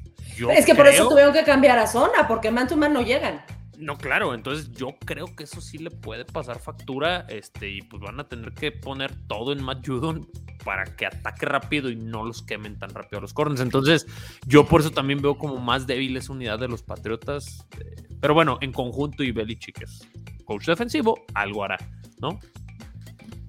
[0.55, 3.45] es que por eso tuvieron que cambiar a zona, porque man to man no llegan.
[3.79, 8.03] No, claro, entonces yo creo que eso sí le puede pasar factura, este, y pues
[8.03, 10.27] van a tener que poner todo en Matt Judon
[10.65, 13.61] para que ataque rápido y no los quemen tan rápido a los corners.
[13.61, 14.07] Entonces,
[14.47, 17.67] yo por eso también veo como más débil esa unidad de los Patriotas.
[17.79, 20.09] Eh, pero bueno, en conjunto y Belichick es
[20.45, 21.79] coach defensivo, algo hará,
[22.21, 22.39] ¿no?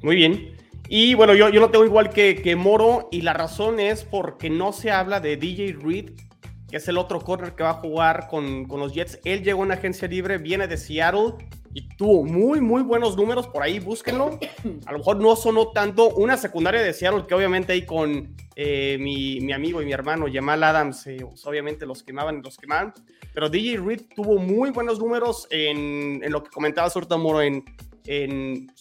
[0.03, 0.55] Muy bien.
[0.89, 4.49] Y bueno, yo, yo lo tengo igual que, que Moro, y la razón es porque
[4.49, 6.11] no se habla de DJ Reed
[6.69, 9.19] que es el otro corner que va a jugar con, con, los Jets.
[9.23, 11.33] Él llegó en agencia libre, viene de Seattle
[11.73, 13.47] y tuvo muy, muy buenos números.
[13.47, 14.39] Por ahí búsquenlo.
[14.85, 18.97] A lo mejor no sonó tanto una secundaria de Seattle, que obviamente ahí con eh,
[18.99, 22.57] mi, mi, amigo y mi hermano Jamal Adams, eh, pues, obviamente los quemaban y los
[22.57, 22.93] quemaban.
[23.33, 26.91] Pero DJ Reed tuvo muy buenos números en, en lo que comentaba
[27.43, 27.63] en,
[28.05, 28.71] en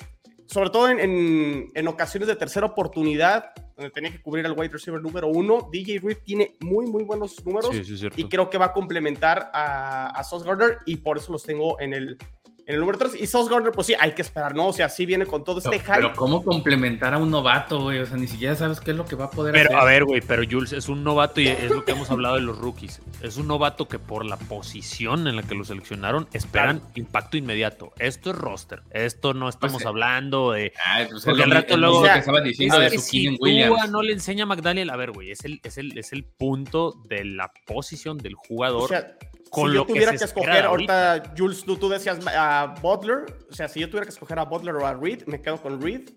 [0.46, 5.00] sobre todo en, en, ocasiones de tercera oportunidad, donde tenía que cubrir al wide receiver
[5.00, 5.68] número uno.
[5.70, 7.70] DJ Reed tiene muy, muy buenos números
[8.16, 11.78] y creo que va a complementar a, a Sauce Gardner y por eso los tengo
[11.78, 12.18] en el,
[12.66, 13.20] en el número 3.
[13.20, 14.66] Y Sauce Gardner, pues sí, hay que esperar, ¿no?
[14.66, 15.94] O sea, sí viene con todo este hype.
[15.94, 18.00] Pero ¿cómo complementar a un novato, güey?
[18.00, 19.78] O sea, ni siquiera sabes qué es lo que va a poder pero, hacer.
[19.78, 22.42] A ver, güey, pero Jules es un novato y es lo que hemos hablado de
[22.42, 23.00] los rookies.
[23.22, 27.92] Es un novato que por la posición en la que lo seleccionaron esperan impacto inmediato.
[27.98, 28.82] Esto es roster.
[28.90, 30.72] Esto no estamos pues, hablando de...
[30.84, 32.02] Ah, pues porque al rato luego...
[32.02, 33.90] Que diciendo de su si Williams.
[33.90, 36.94] no le enseña a McDaniel, a ver, güey, es el, es, el, es el punto
[37.08, 38.82] de la posición del jugador.
[38.82, 39.16] O sea,
[39.52, 43.88] si yo tuviera que, escoger ahorita, Jules, tú, decías a Butler, o sea, si yo
[43.88, 46.10] tuviera que escoger a Butler o a Reed, me quedo con Reed.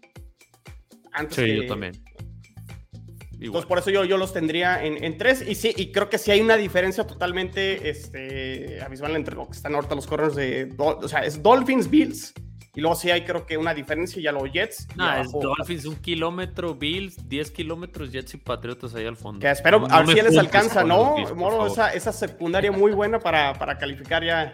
[1.12, 1.94] Antes sí, yo también.
[3.39, 5.44] Entonces, por eso yo, yo los tendría en, en, tres.
[5.48, 9.56] Y sí, y creo que sí hay una diferencia totalmente este, abismal entre lo que
[9.56, 10.76] están ahorita los corners de.
[10.78, 12.34] O sea, es Dolphins, Bills
[12.75, 14.88] Y luego sí hay creo que una diferencia ya los Jets.
[14.95, 19.39] No, es Dolphins un kilómetro, Bills 10 kilómetros, Jets y Patriotas ahí al fondo.
[19.39, 21.15] Que espero, a ver si les alcanza, ¿no?
[21.36, 24.53] Moro, esa, esa, secundaria muy buena para, para calificar ya.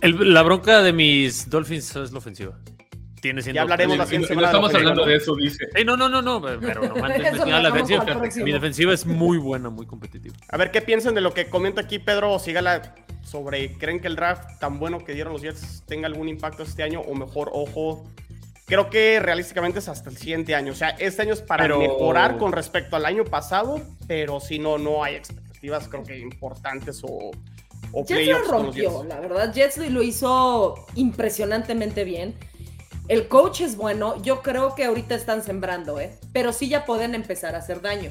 [0.00, 2.58] la bronca de mis Dolphins es la ofensiva.
[3.20, 4.52] Tiene ya hablaremos la siguiente semana.
[4.52, 5.66] No estamos hablando de eso, dice.
[5.84, 6.94] no, no, no, no, pero no,
[7.46, 8.04] la defensiva.
[8.44, 10.36] Mi defensiva es muy buena, muy competitiva.
[10.48, 12.94] A ver qué piensan de lo que comenta aquí Pedro Sígala
[13.28, 16.82] sobre creen que el draft tan bueno que dieron los Jets tenga algún impacto este
[16.82, 18.04] año o mejor, ojo.
[18.66, 20.72] Creo que realísticamente es hasta el siguiente año.
[20.72, 24.76] O sea, este año es para mejorar con respecto al año pasado, pero si no,
[24.76, 27.30] no hay expectativas, creo que importantes o,
[27.92, 29.52] o Jets lo rompió, la verdad.
[29.54, 32.34] Jets lo hizo impresionantemente bien.
[33.08, 36.18] El coach es bueno, yo creo que ahorita están sembrando, ¿eh?
[36.34, 38.10] Pero sí ya pueden empezar a hacer daño.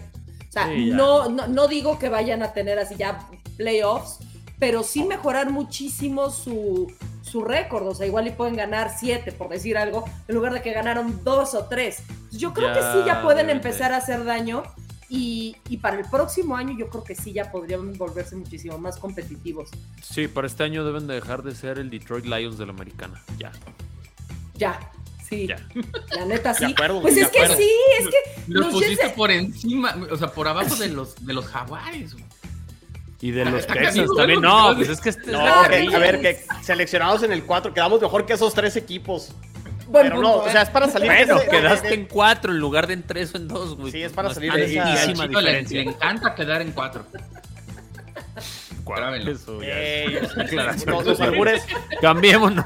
[0.50, 4.20] O sea, no, no, no, digo que vayan a tener así ya playoffs,
[4.60, 6.92] pero sí mejorar muchísimo su,
[7.22, 7.88] su récord.
[7.88, 11.24] O sea, igual y pueden ganar siete, por decir algo, en lugar de que ganaron
[11.24, 12.04] dos o tres.
[12.32, 14.64] Yo creo que sí ya pueden empezar a hacer daño.
[15.10, 18.98] Y, y, para el próximo año yo creo que sí ya podrían volverse muchísimo más
[18.98, 19.70] competitivos.
[20.02, 23.24] Sí, para este año deben de dejar de ser el Detroit Lions de la americana.
[23.38, 23.54] Ya.
[24.56, 24.92] Ya.
[25.30, 26.74] Sí, la neta sí.
[27.02, 28.44] pues es que sí, es que.
[28.48, 32.16] Los, pusiste por encima, o sea, por abajo de los, de los jaguares.
[33.22, 34.42] Y de los Texans también.
[34.42, 35.10] No, pues es que.
[35.10, 39.34] Este no, a ver, que seleccionados en el 4 quedamos mejor que esos tres equipos.
[39.88, 42.94] Bueno, pero no, o sea, es para salir bueno, quedaste en 4 en lugar de
[42.94, 43.92] en 3 o en 2, güey.
[43.92, 45.84] Sí, es para salir de esa diferencia.
[45.84, 47.06] Le, encanta quedar en 4.
[49.28, 50.22] Eso, eh,
[50.86, 51.66] los, albures.
[52.02, 52.66] Cambiémonos.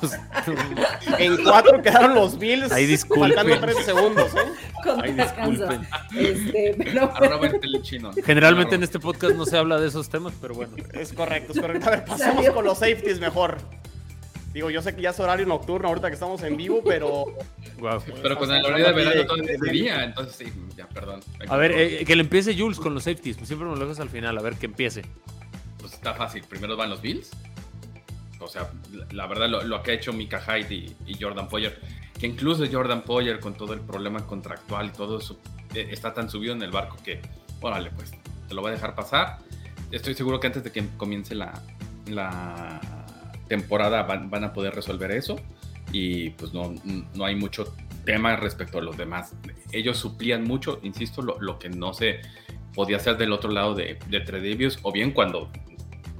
[1.17, 2.71] En 4 quedaron los Bills.
[2.71, 3.33] Ahí disculpen.
[3.33, 4.99] Faltando 3 segundos, ¿eh?
[5.01, 5.87] Ahí disculpen.
[6.17, 7.13] Este, pero...
[8.23, 10.75] Generalmente en este podcast no se habla de esos temas, pero bueno.
[10.93, 11.87] Es correcto, es correcto.
[11.87, 13.57] A ver, pasemos con los safeties mejor.
[14.53, 17.25] Digo, yo sé que ya es horario nocturno ahorita que estamos en vivo, pero.
[18.21, 21.21] Pero con el horario de verano todo el día, entonces sí, ya, perdón.
[21.47, 23.37] A ver, eh, que le empiece Jules con los safeties.
[23.37, 25.03] Siempre me lo dejas al final, a ver que empiece.
[26.01, 26.43] Está fácil.
[26.49, 27.29] Primero van los Bills.
[28.39, 28.71] O sea,
[29.11, 31.79] la, verdad, lo, que ha hecho Mika Hyde y, Jordan Poyer,
[32.19, 35.39] que incluso Jordan Poyer, con todo el problema contractual y todo eso,
[35.75, 37.21] eh, está tan subido en el barco que,
[37.61, 38.13] órale, pues,
[38.47, 39.37] te lo va a dejar pasar.
[39.91, 41.61] Estoy seguro que antes de que comience la,
[42.07, 42.81] la
[43.47, 45.35] temporada van, a poder resolver eso
[45.91, 46.73] y pues no,
[47.13, 49.35] no hay mucho tema respecto a los demás.
[49.71, 52.21] Ellos suplían mucho, insisto, lo, que no se
[52.73, 55.51] podía hacer del otro lado de, de o bien cuando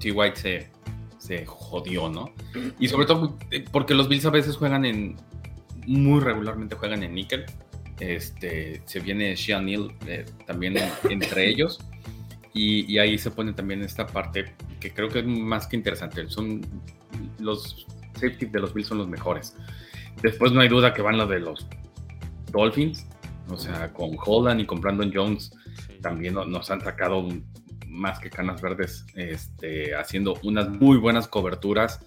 [0.02, 0.12] T.
[0.12, 0.70] White se,
[1.18, 2.34] se jodió, ¿no?
[2.80, 5.18] Y sobre todo eh, porque los Bills a veces juegan en,
[5.86, 7.46] muy regularmente juegan en níquel.
[8.00, 10.76] Este, se viene Sean Neal eh, también
[11.10, 11.80] entre ellos.
[12.54, 16.28] Y, y, ahí se pone también esta parte que creo que es más que interesante.
[16.30, 16.62] Son
[17.40, 17.86] los
[18.16, 19.56] safety de los Bills son los mejores.
[20.22, 21.66] Después no hay duda que van los de los
[22.52, 23.08] Dolphins,
[23.50, 25.52] o sea, con Holland y con Brandon Jones
[26.02, 27.28] también nos han sacado
[27.92, 32.00] más que canas verdes, este, haciendo unas muy buenas coberturas.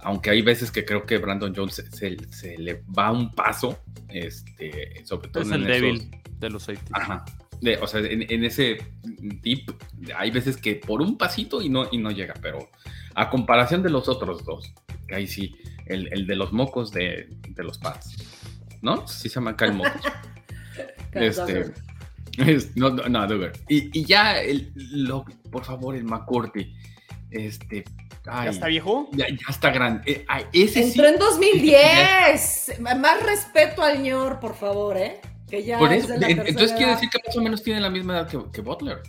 [0.00, 5.28] Aunque hay veces que creo que Brandon Jones se, le va un paso, este, sobre
[5.28, 6.92] todo es el débil de los safeties.
[6.92, 7.24] Ajá.
[7.80, 8.78] o sea, en, ese
[9.42, 9.70] tip
[10.14, 12.70] hay veces que por un pasito y no, y no llega, pero
[13.14, 14.74] a comparación de los otros dos,
[15.08, 18.16] que ahí sí, el, de los mocos de, los pads,
[18.82, 19.08] ¿no?
[19.08, 20.02] Sí se llama el mocos.
[21.12, 21.72] este,
[22.74, 26.74] no, no, no y, y, ya, el, lo, por favor, el McCourty,
[27.30, 27.84] este,
[28.26, 29.08] ¿Ya está viejo?
[29.12, 30.02] Ya, está grande.
[30.10, 32.80] Eh, ese Entró en 2010.
[32.80, 35.20] Más respeto al señor, por favor, ¿eh?
[35.48, 38.62] Que ya entonces quiere decir que más o menos tiene la misma edad que, que
[38.62, 39.00] Butler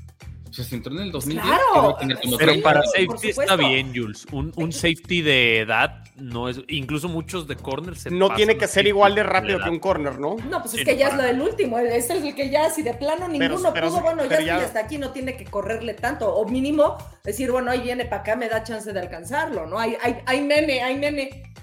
[0.64, 1.46] se entró en el 2010.
[1.46, 1.98] Claro.
[2.38, 4.26] Pero para safety está bien, Jules.
[4.32, 6.62] Un, un, safety de edad no es.
[6.68, 10.20] Incluso muchos de corner se No tiene que ser igual de rápido que un corner,
[10.20, 10.36] ¿no?
[10.50, 11.78] No, pues es que ya es lo del último.
[11.80, 14.58] Es el que ya, si de plano ninguno pudo, bueno, ya, ya...
[14.58, 16.34] hasta aquí no tiene que correrle tanto.
[16.34, 19.80] O mínimo decir, bueno, ahí viene para acá, me da chance de alcanzarlo, ¿no?
[19.80, 21.54] Hay, hay, hay nene, hay nene.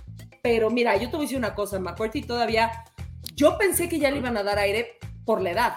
[0.43, 2.71] Pero mira, yo te voy a decir una cosa, McCarthy todavía.
[3.35, 5.75] Yo pensé que ya le iban a dar aire por la edad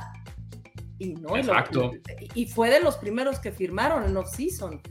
[1.00, 1.92] y no, Exacto.
[2.34, 4.82] Y, fue de los primeros que firmaron en off-season.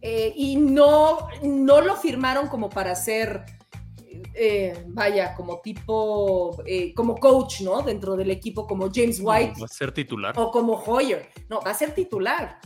[0.00, 3.44] Eh, y no, no lo firmaron como para ser,
[4.34, 7.82] eh, vaya, como tipo, eh, como coach, ¿no?
[7.82, 9.60] Dentro del equipo, como James White.
[9.60, 10.34] va a ser titular.
[10.38, 11.28] O como Hoyer.
[11.48, 12.58] No, va a ser titular.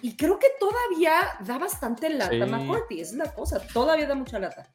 [0.00, 1.14] Y creo que todavía
[1.44, 2.46] da bastante lata
[2.88, 3.00] sí.
[3.00, 4.70] Es la cosa, todavía da mucha lata.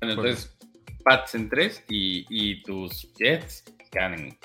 [0.00, 0.56] Bueno, entonces,
[1.04, 4.36] Pats en tres y, y tus Jets quedan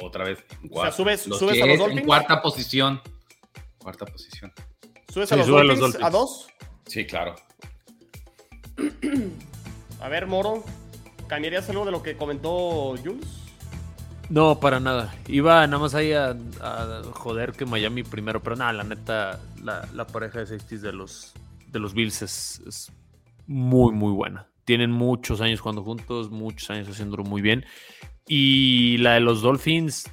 [0.00, 0.88] otra vez en cuarta.
[0.88, 2.00] O sea, subes, subes a los Dolphins.
[2.00, 3.00] En cuarta posición.
[3.78, 4.52] Cuarta posición.
[5.12, 6.48] ¿Subes a los, Dolphins, a dos?
[6.86, 7.34] Sí, claro.
[10.00, 10.64] A ver, Moro,
[11.26, 13.40] ¿cambiarías algo de lo que comentó Jules?
[14.30, 15.12] No, para nada.
[15.26, 16.36] Iba nada más ahí a,
[17.12, 21.32] joder que Miami primero, pero nada, la neta, la, pareja de safeties de los,
[21.66, 22.92] de los Bills es,
[23.48, 24.46] muy, muy buena.
[24.64, 27.66] Tienen muchos años jugando juntos, muchos años haciéndolo muy bien.
[28.32, 30.08] Y la de los Dolphins,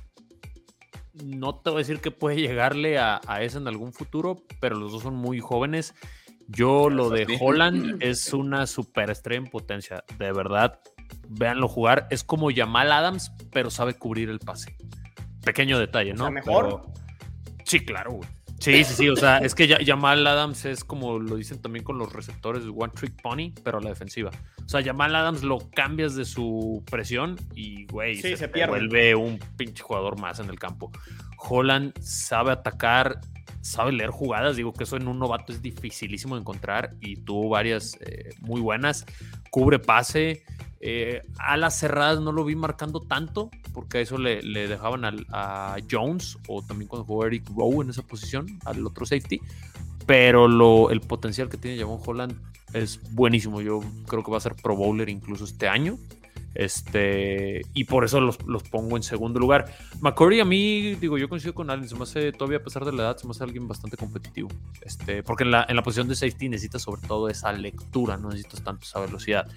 [1.23, 4.75] no te voy a decir que puede llegarle a, a esa en algún futuro, pero
[4.75, 5.93] los dos son muy jóvenes.
[6.47, 10.79] Yo lo de Holland es una superestrella en potencia, de verdad
[11.29, 12.07] véanlo jugar.
[12.09, 14.75] Es como Jamal Adams, pero sabe cubrir el pase.
[15.43, 16.29] Pequeño detalle, ¿no?
[16.31, 16.85] mejor.
[17.63, 18.19] Sí, claro,
[18.59, 19.09] Sí, sí, sí.
[19.09, 22.69] O sea, es que Jamal Adams es como lo dicen también con los receptores de
[22.69, 24.31] One Trick Pony, pero a la defensiva.
[24.65, 29.39] O sea, Jamal Adams lo cambias de su presión y, güey, se, se vuelve un
[29.55, 30.91] pinche jugador más en el campo.
[31.37, 33.21] Holland sabe atacar,
[33.61, 34.55] sabe leer jugadas.
[34.55, 38.59] Digo que eso en un novato es dificilísimo de encontrar y tuvo varias eh, muy
[38.61, 39.05] buenas.
[39.51, 40.43] Cubre pase.
[40.79, 46.37] Eh, alas cerradas no lo vi marcando tanto, porque a eso le, dejaban a Jones
[46.47, 49.41] o también cuando jugó Eric Rowe en esa posición, al otro safety.
[50.05, 52.41] Pero lo, el potencial que tiene Javon Holland
[52.73, 53.61] es buenísimo.
[53.61, 55.97] Yo creo que va a ser Pro Bowler incluso este año.
[56.57, 58.37] Este, y por eso los,
[58.71, 59.71] pongo en segundo lugar.
[60.01, 62.91] McCurry a mí, digo, yo coincido con alguien, se me hace todavía a pesar de
[62.91, 64.49] la edad, se me hace alguien bastante competitivo.
[64.81, 68.29] Este, porque en la, en la posición de safety necesitas sobre todo esa lectura, no
[68.29, 69.47] necesitas tanto esa velocidad.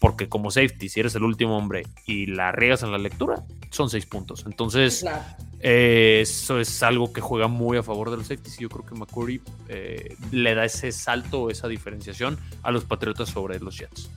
[0.00, 3.90] Porque como safety, si eres el último hombre y la riegas en la lectura, son
[3.90, 4.44] seis puntos.
[4.46, 5.04] Entonces,
[5.58, 8.60] eh, eso es algo que juega muy a favor de los safeties.
[8.60, 13.30] Y yo creo que McCurry eh, le da ese salto, esa diferenciación a los Patriotas
[13.30, 14.08] sobre los Jets.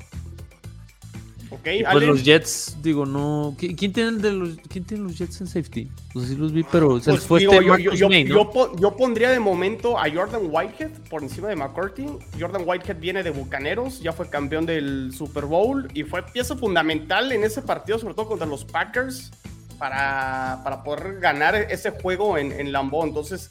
[1.49, 3.55] Ok, pues los Jets, digo, no.
[3.57, 5.89] ¿Quién tiene, de los, ¿quién tiene los Jets en safety?
[6.13, 10.09] No sé si los vi, pero se pues fue este yo, pondría de momento a
[10.13, 12.07] Jordan Whitehead por encima de McCarthy.
[12.37, 17.31] Jordan Whitehead viene de Bucaneros, ya fue campeón del Super Bowl y fue pieza fundamental
[17.31, 19.31] en ese partido, sobre todo contra los Packers,
[19.77, 23.05] para, para poder ganar ese juego en, en Lambeau.
[23.05, 23.49] Entonces,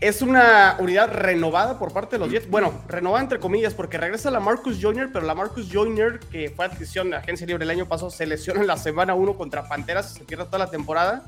[0.00, 2.48] es una unidad renovada por parte de los Jets.
[2.50, 6.66] Bueno, renovada entre comillas, porque regresa la Marcus Joyner, pero la Marcus Joyner, que fue
[6.66, 10.12] adquisición de agencia libre el año pasado, se lesiona en la semana 1 contra Panteras,
[10.12, 11.24] se pierde toda la temporada.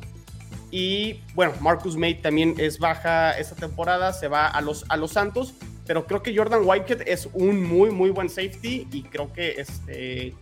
[0.71, 5.13] Y bueno, Marcus May también es baja esta temporada, se va a los, a los
[5.13, 5.55] Santos,
[5.87, 10.35] pero creo que Jordan Whitehead es un muy, muy buen safety y creo que este,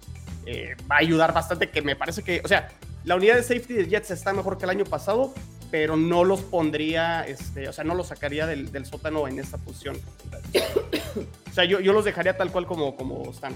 [0.46, 2.70] eh, va a ayudar bastante, que me parece que, o sea,
[3.04, 5.34] la unidad de safety de Jets está mejor que el año pasado,
[5.74, 9.96] pero no los pondría, este, o sea, no los sacaría del, sótano en esta posición.
[11.50, 13.54] o sea, yo, yo, los dejaría tal cual como, como están.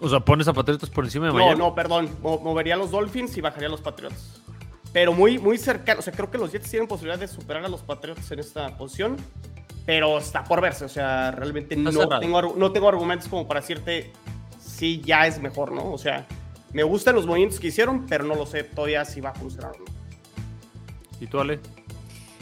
[0.00, 1.58] O sea, pones a Patriotas por encima de Miami.
[1.58, 2.08] No, no, perdón.
[2.22, 4.40] movería a los Dolphins y bajaría a los Patriotas.
[4.94, 6.00] Pero muy, muy cercano.
[6.00, 8.74] O sea, creo que los Jets tienen posibilidad de superar a los Patriotas en esta
[8.78, 9.18] posición.
[9.84, 10.86] Pero está por verse.
[10.86, 14.10] O sea, realmente no tengo, no tengo argumentos como para decirte
[14.58, 15.92] si ya es mejor, ¿no?
[15.92, 16.26] O sea,
[16.72, 19.72] me gustan los movimientos que hicieron, pero no lo sé todavía si va a funcionar
[19.72, 20.03] o no.
[21.20, 21.60] ¿Y tú, Ale?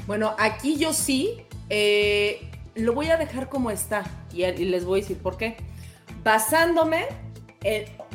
[0.06, 5.02] Bueno, aquí yo sí eh, lo voy a dejar como está y, les voy a
[5.02, 5.56] decir por qué.
[6.24, 7.06] Basándome,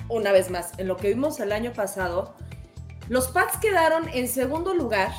[0.10, 2.36] una vez más, en lo que vimos el año pasado,
[3.10, 5.12] los Pats quedaron en segundo lugar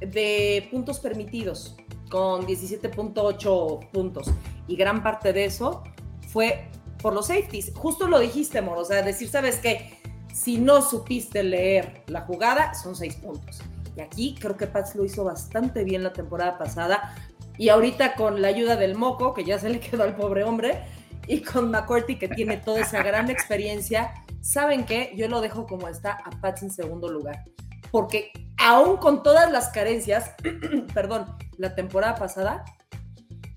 [0.00, 1.76] de puntos permitidos,
[2.10, 4.30] con 17.8 puntos.
[4.66, 5.82] Y gran parte de eso
[6.28, 6.68] fue
[7.00, 7.72] por los safeties.
[7.74, 8.80] Justo lo dijiste, Moro.
[8.80, 9.98] O sea, decir, ¿sabes qué?
[10.32, 13.60] Si no supiste leer la jugada, son seis puntos.
[13.98, 17.16] Y aquí creo que Pats lo hizo bastante bien la temporada pasada.
[17.56, 20.84] Y ahorita con la ayuda del Moco, que ya se le quedó al pobre hombre,
[21.26, 25.12] y con McCourty, que tiene toda esa gran experiencia, ¿saben qué?
[25.16, 27.42] Yo lo dejo como está a Pats en segundo lugar.
[27.90, 30.32] Porque aún con todas las carencias,
[30.94, 31.26] perdón,
[31.56, 32.64] la temporada pasada,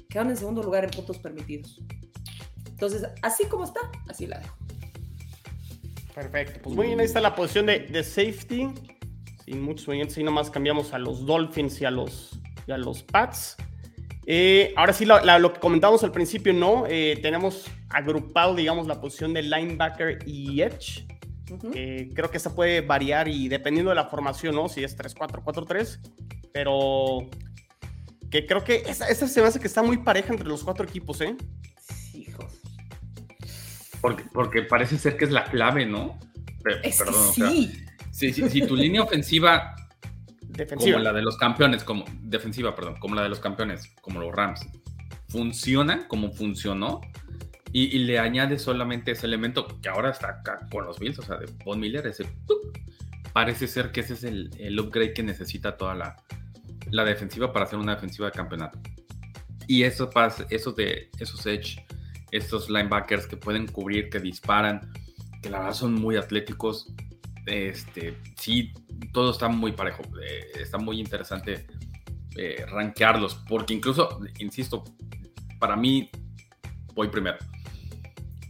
[0.10, 1.80] quedaron en segundo lugar en puntos permitidos.
[2.68, 4.58] Entonces, así como está, así la dejo.
[6.16, 6.62] Perfecto.
[6.64, 8.74] Pues muy bien, ahí está la posición de, de safety
[9.52, 13.04] sin muchos movimientos, y nomás cambiamos a los Dolphins y a los, y a los
[13.04, 13.58] Pats.
[14.26, 16.86] Eh, ahora sí, lo que comentábamos al principio, ¿no?
[16.88, 21.06] Eh, tenemos agrupado, digamos, la posición de linebacker y edge.
[22.14, 24.70] creo que esta puede variar y dependiendo de la formación, ¿no?
[24.70, 26.00] Si es 3-4, 4-3,
[26.54, 27.30] pero
[28.30, 30.86] que creo que esta, esta, se me hace que está muy pareja entre los cuatro
[30.86, 31.36] equipos, ¿eh?
[32.14, 32.62] Hijos.
[34.00, 36.18] Porque, porque parece ser que es la clave, ¿no?
[36.64, 37.86] perdón, sí.
[38.12, 39.76] Si, tu línea ofensiva,
[40.42, 40.94] defensiva.
[40.94, 44.34] como la de los campeones, como defensiva, perdón, como la de los campeones, como los
[44.34, 44.68] Rams,
[45.30, 47.00] funciona como funcionó
[47.74, 51.38] y, le añade solamente ese elemento que ahora está acá con los Bills, o sea,
[51.38, 52.26] de Von Miller, ese
[53.32, 56.18] parece ser que ese es el, upgrade que necesita toda la,
[56.90, 58.78] la, defensiva para hacer una defensiva de campeonato.
[59.68, 60.10] Y eso,
[60.50, 61.86] esos de esos Edge
[62.32, 64.92] estos linebackers que pueden cubrir, que disparan,
[65.42, 66.94] que la verdad son muy atléticos.
[67.46, 68.72] Este, sí,
[69.12, 70.04] todo está muy parejo.
[70.22, 71.68] Eh, está muy interesante
[72.36, 74.84] eh, rankearlos, porque incluso, insisto,
[75.60, 76.10] para mí
[76.94, 77.38] voy primero.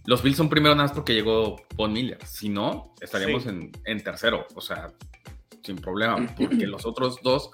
[0.06, 2.18] Los Bills son primero nada más porque llegó Von Miller.
[2.26, 4.48] Si no, estaríamos en, tercero.
[4.56, 4.92] O sea,
[5.64, 6.16] sin problema.
[6.38, 7.52] Porque los otros dos,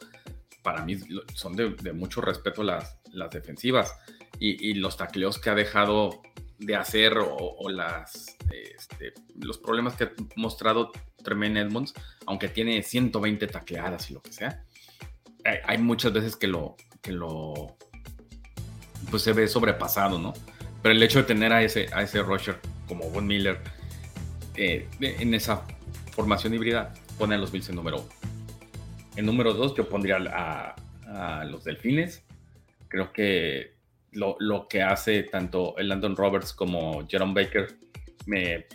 [0.64, 0.98] para mí,
[1.34, 3.94] son de, mucho respeto las, las defensivas.
[4.40, 6.22] Y, los tacleos que ha dejado
[6.60, 10.91] de hacer o, las, este, los problemas que ha mostrado
[11.24, 11.93] Tremaine Edmonds,
[12.26, 14.64] aunque tiene 120 tacleadas y lo que sea,
[15.66, 17.78] hay, muchas veces que lo, que lo
[19.10, 20.34] pues se ve sobrepasado, ¿no?
[20.82, 23.60] Pero el hecho de tener a ese, a ese rusher como Von Miller
[24.55, 25.64] eh, en esa
[26.12, 28.10] formación híbrida pone a los Bills en número uno.
[29.16, 30.76] En número dos yo pondría a,
[31.45, 32.24] los Delfines.
[32.89, 33.76] Creo que
[34.12, 37.78] lo, que hace tanto el Landon Roberts como Jerome Baker
[38.26, 38.66] me...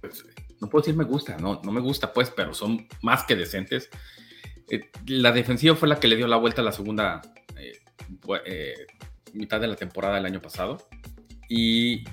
[0.00, 0.24] Pues,
[0.60, 3.90] no puedo decir me gusta, no, no me gusta pues, pero son más que decentes.
[4.70, 7.20] Eh, la defensiva fue la que le dio la vuelta a la segunda
[8.44, 8.86] eh,
[9.32, 10.88] mitad de la temporada del año pasado.
[11.48, 12.04] Y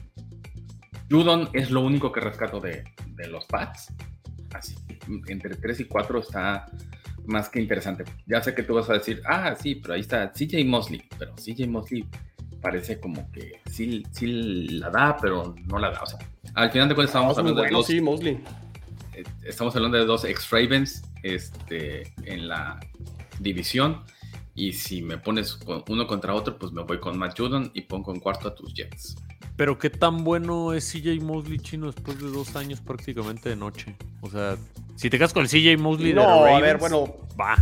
[1.09, 2.83] Judon es lo único que rescato de,
[3.29, 3.93] los Pats.
[4.53, 4.75] Así,
[5.27, 6.65] entre 3 y 4 está
[7.25, 8.03] más que interesante.
[8.25, 11.03] Ya sé que tú vas a decir, ah, sí, pero ahí está CJ Mosley.
[11.17, 12.05] Pero CJ Mosley
[12.61, 14.27] parece como que sí, sí
[14.79, 16.01] la da, pero no la da.
[16.01, 16.19] O sea,
[16.55, 17.89] al final de cuentas estamos hablando de dos.
[18.01, 18.39] Mosley.
[19.13, 22.79] Eh, estamos hablando de dos ex-Ravens este, en la
[23.39, 24.03] división.
[24.55, 28.13] Y si me pones uno contra otro, pues me voy con Matt Judon y pongo
[28.13, 29.15] en cuarto a tus Jets.
[29.55, 33.95] Pero qué tan bueno es CJ Mosley chino después de dos años prácticamente de noche.
[34.21, 34.57] O sea,
[34.95, 37.55] si te quedas con el CJ Mosley no, de Ravens, a ver, bueno, va.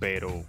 [0.00, 0.44] Pero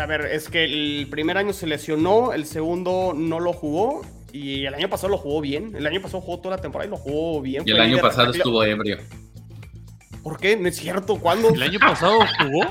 [0.00, 4.64] a ver, es que el primer año se lesionó, el segundo no lo jugó y
[4.64, 5.74] el año pasado lo jugó bien.
[5.76, 7.64] El año pasado jugó toda la temporada y lo jugó bien.
[7.66, 8.98] Y el año pasado estuvo ebrio.
[10.22, 10.56] ¿Por qué?
[10.56, 11.18] No es cierto.
[11.18, 11.50] ¿Cuándo?
[11.50, 12.66] ¿El año pasado jugó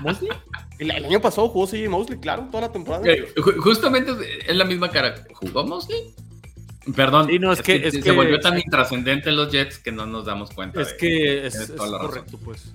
[0.00, 0.30] Mosley?
[0.78, 3.04] El, año pasado jugó CJ Mosley, claro, toda la temporada.
[3.58, 4.12] justamente
[4.46, 5.14] es la misma cara.
[5.34, 6.14] ¿Jugó Mosley?
[6.92, 10.82] Perdón, no, es, que, se volvió tan intrascendente los Jets que no nos damos cuenta.
[10.82, 12.74] Es que es, correcto, pues.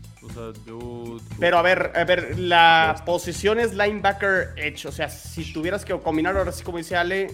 [1.39, 4.87] Pero a ver, a ver, la posición es linebacker edge.
[4.87, 7.27] O sea, si tuvieras que combinar ahora sí, como dice Ale,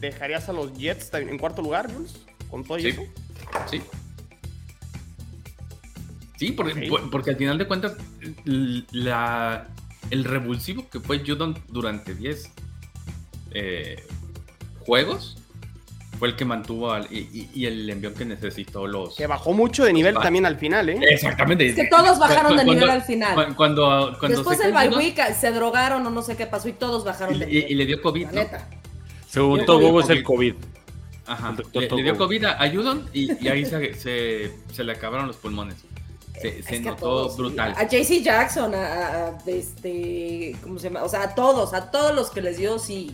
[0.00, 2.14] ¿dejarías a los Jets en cuarto lugar, Jules?
[2.50, 3.02] ¿Con todo eso?
[3.70, 3.82] Sí.
[6.38, 7.96] Sí, porque, porque al final de cuentas,
[8.44, 9.68] la,
[10.10, 12.50] el revulsivo que fue Judon durante 10
[13.52, 14.02] eh,
[14.80, 15.41] juegos
[16.22, 19.16] fue el que mantuvo y, el envión que necesitó los.
[19.16, 21.00] Que bajó mucho de nivel también al final, ¿eh?
[21.10, 21.66] Exactamente.
[21.66, 23.56] Es que todos bajaron de nivel al final.
[23.56, 27.46] Cuando, Después el bye se drogaron o no sé qué pasó y todos bajaron de
[27.46, 27.72] nivel.
[27.72, 28.28] Y, le dio COVID.
[29.28, 30.54] Según todo es el COVID.
[31.26, 31.56] Ajá.
[31.72, 35.74] Le, dio COVID a Judon y, ahí se, se le acabaron los pulmones.
[36.40, 37.74] Se, notó brutal.
[37.76, 41.02] A JC Jackson, a, este, ¿cómo se llama?
[41.02, 43.12] O sea, a todos, a todos los que les dio, sí.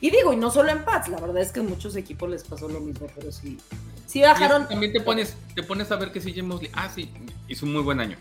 [0.00, 2.44] Y, digo, y no solo en Pats, la verdad es que a muchos equipos les
[2.44, 3.58] pasó lo mismo, pero sí.
[4.06, 4.66] Sí bajaron.
[4.68, 7.10] también te pones, te pones a ver que CJ Mosley, ah, sí,
[7.48, 8.16] hizo un muy buen año.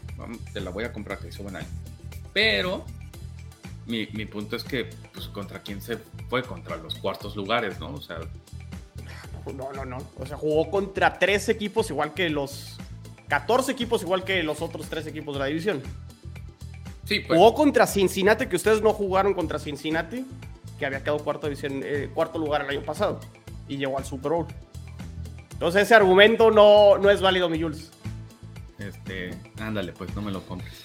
[0.53, 1.67] te la voy a comprar que hizo buen año.
[2.33, 2.85] Pero
[3.85, 5.97] mi, mi punto es que, pues, ¿contra quién se
[6.29, 6.43] fue?
[6.43, 7.93] Contra los cuartos lugares, ¿no?
[7.93, 8.19] O sea.
[9.55, 9.97] No, no, no.
[10.17, 12.77] O sea, jugó contra tres equipos igual que los
[13.29, 15.81] 14 equipos igual que los otros tres equipos de la división.
[17.05, 17.38] Sí, pues.
[17.38, 20.25] Jugó contra Cincinnati, que ustedes no jugaron contra Cincinnati,
[20.78, 23.19] que había quedado cuarto, división, eh, cuarto lugar el año pasado
[23.67, 24.47] y llegó al Super Bowl.
[25.51, 27.91] Entonces ese argumento no, no es válido, mi Jules.
[28.78, 30.84] Este, ándale, pues no me lo compres.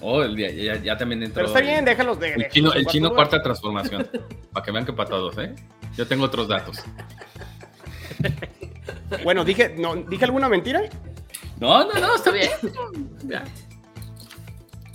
[0.00, 1.42] Oh, ya, ya, también entró.
[1.42, 2.34] Pero está bien, déjalos de.
[2.34, 4.08] El chino, el chino cuarta transformación.
[4.52, 5.56] para que vean que para todos, ¿eh?
[5.96, 6.84] Yo tengo otros datos.
[9.24, 10.82] Bueno, dije, no, ¿dije alguna mentira?
[11.58, 12.50] No, no, no, está bien.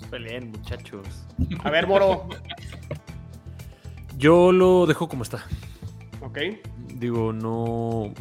[0.10, 1.08] Peleen, muchachos.
[1.64, 2.30] A ver, Moro.
[4.24, 5.46] Yo lo dejo como está.
[6.22, 6.40] Ok.
[6.96, 8.14] Digo, no.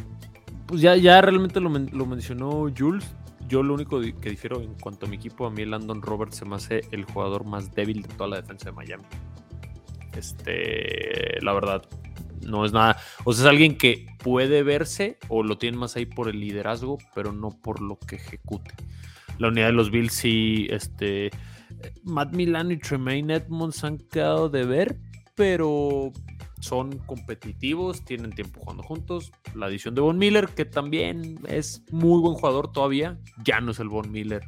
[0.65, 3.15] Pues ya, ya realmente lo, mencionó Jules.
[3.47, 6.43] Yo lo único que difiero en cuanto a mi equipo, a mí Landon Roberts se
[6.43, 9.05] me hace el jugador más débil de toda la defensa de Miami.
[10.17, 11.85] Este, la verdad,
[12.45, 12.97] no es nada.
[13.23, 16.97] O sea, es alguien que puede verse o lo tiene más ahí por el liderazgo,
[17.15, 18.73] pero no por lo que ejecute.
[19.37, 21.31] La unidad de los Bills sí, este.
[22.03, 24.97] Matt Milano y Tremaine Edmonds han quedado de ver,
[25.35, 26.11] pero
[26.59, 29.31] son competitivos, tienen tiempo jugando juntos.
[29.53, 33.79] La adición de Von Miller, que también es muy buen jugador todavía, ya no es
[33.79, 34.43] el Von Miller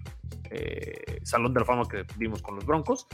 [0.52, 3.08] eh, Salón de la Fama que vimos con los Broncos.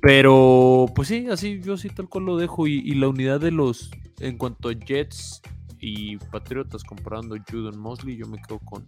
[0.00, 2.66] Pero, pues sí, así yo sí tal cual lo dejo.
[2.66, 3.90] Y, la unidad de los,
[4.20, 5.42] en cuanto a Jets
[5.80, 8.86] y Patriotas comparando Judon Mosley, yo me quedo con,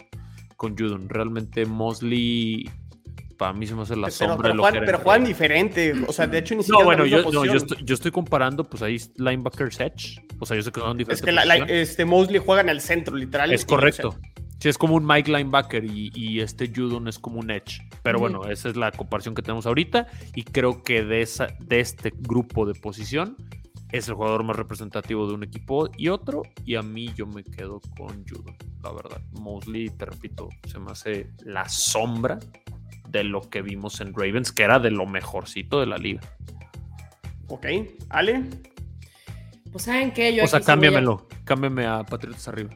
[0.57, 1.09] con Judon.
[1.09, 2.71] Realmente Mosley
[3.41, 5.95] para mí se me hace la sombra pero, lo Juan, Pero juegan diferente.
[6.07, 6.81] O sea, de hecho, ni siquiera.
[6.81, 10.23] No, bueno, yo, no, yo, estoy, yo, estoy, comparando, pues ahí linebackers edge.
[10.39, 11.27] O sea, yo sé que son diferentes.
[11.27, 13.51] Es que este Mosley juega en el centro, literal.
[13.51, 14.15] Es correcto.
[14.59, 17.81] Sí, es como un Mike linebacker y, este Judon es como un edge.
[18.03, 20.07] Pero bueno, esa es la comparación que tenemos ahorita.
[20.35, 23.39] Y creo que de, esa, de este grupo de posición
[23.91, 26.43] es el jugador más representativo de un equipo y otro.
[26.67, 29.23] Y a mí yo me quedo con Judon, la verdad.
[29.33, 32.39] Mosley, te repito, se me hace la sombra
[33.11, 36.21] de lo que vimos en Ravens, que era de lo mejorcito de la liga.
[37.49, 37.67] Ok,
[38.09, 38.45] Ale.
[39.73, 40.45] Pues saben que yo...
[40.45, 41.45] O sea, cámbiamelo, a...
[41.45, 42.71] cámbiame a Patriotas arriba.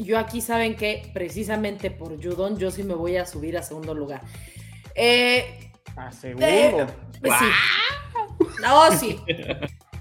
[0.00, 3.94] Yo aquí saben que precisamente por Judon yo sí me voy a subir a segundo
[3.94, 4.22] lugar.
[4.94, 6.46] Eh, ¿A segundo?
[7.20, 7.46] pues sí.
[8.62, 9.20] No, sí.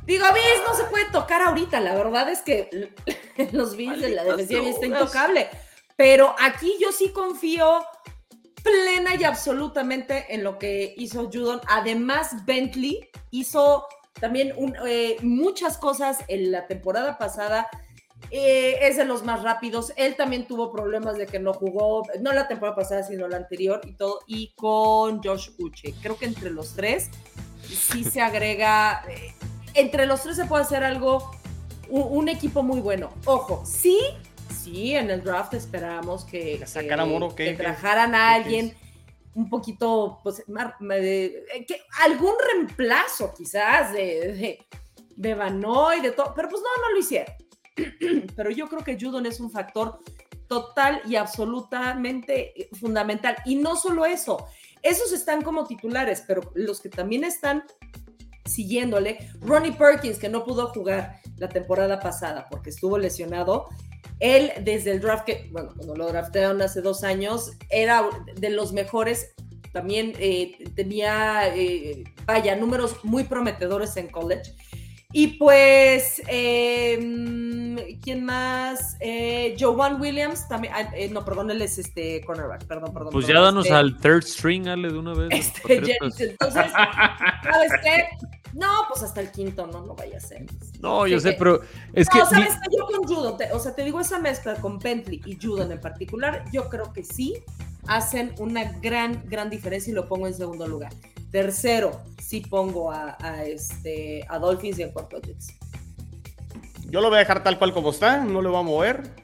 [0.06, 1.80] Digo, Bills no se puede tocar ahorita.
[1.80, 2.94] La verdad es que
[3.52, 5.50] los Bills de la defensiva está intocable.
[5.96, 7.84] Pero aquí yo sí confío
[8.64, 11.62] plena y absolutamente en lo que hizo Judon.
[11.68, 13.86] Además, Bentley hizo
[14.20, 14.54] también
[14.86, 17.68] eh, muchas cosas en la temporada pasada.
[18.30, 19.94] Eh, es de los más rápidos.
[19.96, 23.82] Él también tuvo problemas de que no jugó, no la temporada pasada, sino la anterior
[23.84, 24.20] y todo.
[24.28, 25.94] Y con Josh Uche.
[26.02, 27.10] Creo que entre los tres
[27.64, 29.04] sí se agrega.
[29.10, 29.34] Eh,
[29.74, 31.32] entre los tres se puede hacer algo,
[31.90, 33.12] un equipo muy bueno.
[33.26, 34.00] Ojo, sí
[34.64, 36.64] sí, en el draft esperábamos que,
[37.36, 38.74] que, trabajaran a alguien
[39.34, 44.66] un poquito, pues, eh, que, algún reemplazo quizás de, de,
[45.16, 47.34] de Banoy, de todo, pero pues no, no lo hicieron.
[48.36, 50.00] pero yo creo que Judon es un factor
[50.48, 53.38] total y absolutamente fundamental.
[53.46, 54.48] Y no solo eso,
[54.82, 57.64] esos están como titulares, pero los que también están
[58.46, 63.70] siguiéndole, Ronnie Perkins, que no pudo jugar la temporada pasada porque estuvo lesionado,
[64.22, 68.72] él, desde el draft que, bueno, cuando lo draftearon hace dos años, era de los
[68.72, 69.34] mejores.
[69.74, 74.54] También eh, tenía, eh, vaya, números muy prometedores en college.
[75.14, 78.96] Y pues, em, ¿quién más?
[79.00, 83.12] Eh, Jovan Williams, también, ah, eh, no, perdón, él es este cornerback, perdón, perdón.
[83.12, 85.30] Pues ya danos este al third string, Ale, de una vez.
[85.32, 86.72] Este, entonces,
[87.44, 88.08] ¿sabes qué?
[88.54, 90.46] No, pues hasta el quinto, no, no vaya a ser.
[90.82, 91.62] No, yo sé, pero
[91.94, 92.20] es que.
[92.20, 95.38] No, sabes que yo con Judo, o sea, te digo esa mezcla con Bentley y
[95.42, 97.36] Judon en particular, yo creo que sí
[97.88, 100.92] hacen una gran, gran diferencia y lo pongo en segundo lugar.
[101.32, 105.56] Tercero, sí pongo a, este, a Dolphins y en cuarto a Jets.
[106.90, 109.16] Yo lo voy a dejar tal cual como está, no lo voy a mover.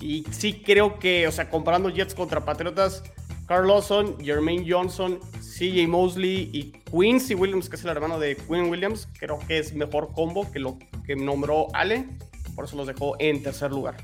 [0.00, 3.02] Y sí creo que, o sea, comparando Jets contra Patriotas,
[3.46, 8.68] Carl Lawson, Jermaine Johnson, CJ Mosley y Quincy Williams, que es el hermano de Quinn
[8.70, 12.08] Williams, creo que es mejor combo que lo que nombró Ale.
[12.56, 13.96] Por eso los dejó en tercer lugar.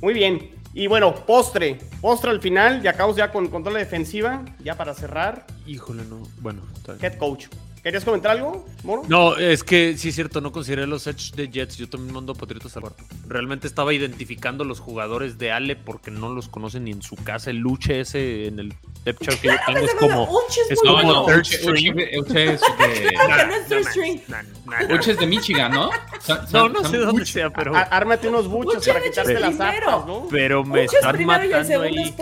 [0.00, 0.61] Muy bien.
[0.74, 1.78] Y bueno, postre.
[2.00, 2.82] Postre al final.
[2.84, 4.42] Y acabamos ya con control defensiva.
[4.62, 5.46] Ya para cerrar.
[5.66, 6.22] Híjole, no.
[6.40, 6.62] Bueno,
[7.00, 7.46] Head coach.
[7.82, 9.02] ¿Querías comentar algo, Moro?
[9.08, 11.76] No, es que sí es cierto, no consideré los Edge de Jets.
[11.76, 13.02] Yo también mando Patriotas al cuarto.
[13.26, 17.50] Realmente estaba identificando los jugadores de Ale porque no los conocen ni en su casa.
[17.50, 18.74] El luche ese en el
[19.04, 20.28] depth chart que yo tengo es como.
[20.70, 21.96] Es como third string.
[22.18, 23.10] Uche es de.
[24.94, 25.90] Uche es de Michigan, ¿no?
[26.52, 27.74] No, no sé dónde sea, pero.
[27.74, 30.28] Ármate unos buchos para quitarte las aspas, ¿no?
[30.30, 32.14] Pero me están matando ahí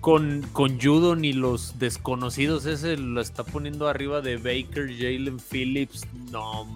[0.00, 6.06] con, con Judon y los desconocidos, ese lo está poniendo arriba de Baker, Jalen Phillips,
[6.30, 6.66] no.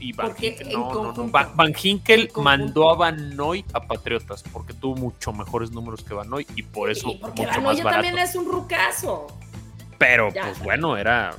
[0.00, 4.96] Y Van Hinkel, no, no, Van, Hinkel mandó a Van Noy a Patriotas porque tuvo
[4.96, 8.18] mucho mejores números que Van Noy y por eso y porque mucho Van Noy también
[8.18, 9.28] es un rucazo.
[9.96, 11.34] Pero pues bueno, era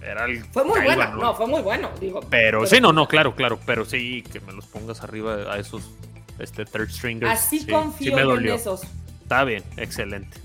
[0.00, 2.20] era el fue muy bueno, no, fue muy bueno, digo.
[2.30, 5.82] Pero, sí, no, no, claro, claro, pero sí que me los pongas arriba a esos
[6.38, 7.32] este third stringers.
[7.32, 8.82] Así confío en esos.
[9.22, 10.38] Está bien, excelente.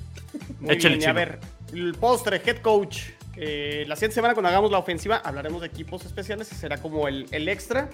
[0.59, 1.39] Muy bien, a ver,
[1.73, 3.01] el postre, head coach.
[3.35, 7.07] Eh, la siguiente semana cuando hagamos la ofensiva hablaremos de equipos especiales y será como
[7.07, 7.89] el, el extra.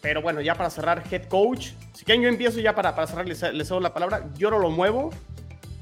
[0.00, 1.70] Pero bueno, ya para cerrar, head coach.
[1.92, 4.28] Si quieren, yo empiezo ya para, para cerrar, les, les doy la palabra.
[4.36, 5.10] Yo no lo muevo.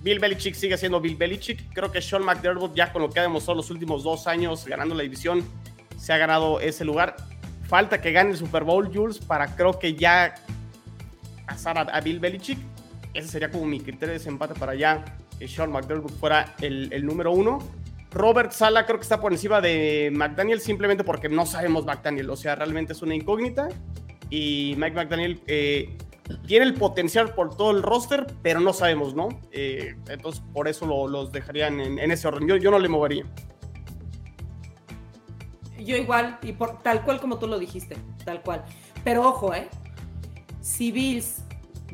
[0.00, 1.72] Bill Belichick sigue siendo Bill Belichick.
[1.74, 4.94] Creo que Sean McDermott, ya con lo que ha demostrado los últimos dos años ganando
[4.94, 5.44] la división,
[5.98, 7.16] se ha ganado ese lugar.
[7.68, 10.34] Falta que gane el Super Bowl, Jules, para creo que ya
[11.46, 12.58] pasar a, a Bill Belichick.
[13.12, 15.04] Ese sería como mi criterio de desempate para ya
[15.46, 17.58] Sean McDermott fuera el, número uno.
[18.10, 22.30] Robert Sala creo que está por encima de McDaniel simplemente porque no sabemos McDaniel.
[22.30, 23.68] O sea, realmente es una incógnita.
[24.30, 25.96] Y Mike McDaniel eh,
[26.46, 29.28] tiene el potencial por todo el roster, pero no sabemos, ¿no?
[29.52, 32.48] Eh, entonces, por eso los dejarían en, ese orden.
[32.48, 33.24] Yo, yo no le movería.
[35.78, 38.64] Yo igual, y por, tal cual como tú lo dijiste, tal cual.
[39.04, 39.68] Pero ojo, ¿eh?
[40.60, 41.45] Si Bills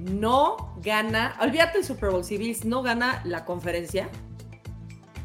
[0.02, 4.08] no gana, olvídate el Super Bowl, si Bills no gana la conferencia,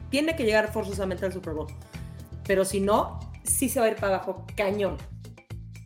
[0.10, 1.68] tiene que llegar forzosamente al Super Bowl.
[2.46, 4.98] Pero si no, sí se va a ir para abajo cañón.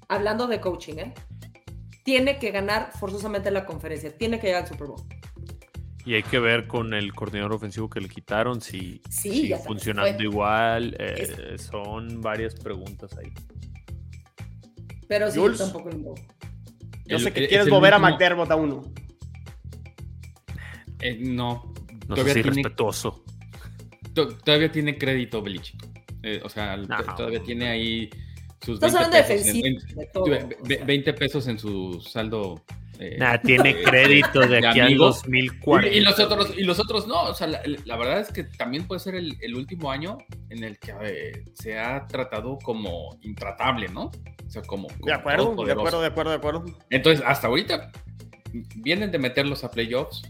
[0.08, 1.14] Hablando de coaching, ¿eh?
[2.04, 5.02] Tiene que ganar forzosamente la conferencia, tiene que llegar al Super Bowl.
[6.04, 10.96] Y hay que ver con el coordinador ofensivo que le quitaron si sigue funcionando igual.
[11.00, 13.32] Eh, son varias preguntas ahí.
[15.08, 15.90] Pero sí, tampoco
[17.12, 18.84] Yo sé que quieres mover a McDermott a uno.
[21.02, 21.74] Eh, no.
[22.08, 23.24] No todavía soy irrespetuoso.
[24.14, 25.86] todavía tiene crédito Belichick.
[26.24, 26.80] Eh, o sea,
[27.18, 28.10] todavía tiene ahí
[28.64, 32.64] sus 20 pesos, 20 pesos en su saldo
[33.04, 35.98] eh, tiene crédito de, aquí al 2040.
[35.98, 37.24] Y, los otros, y los otros no.
[37.24, 41.44] O sea, la, verdad es que también puede ser el, último año en el que
[41.56, 44.12] se ha tratado como intratable, ¿no?
[44.46, 44.88] O sea, como.
[45.04, 46.66] de acuerdo, de acuerdo, de acuerdo, de acuerdo.
[46.92, 47.92] Entonces, hasta ahorita
[48.76, 50.22] vienen de meterlos a playoffs,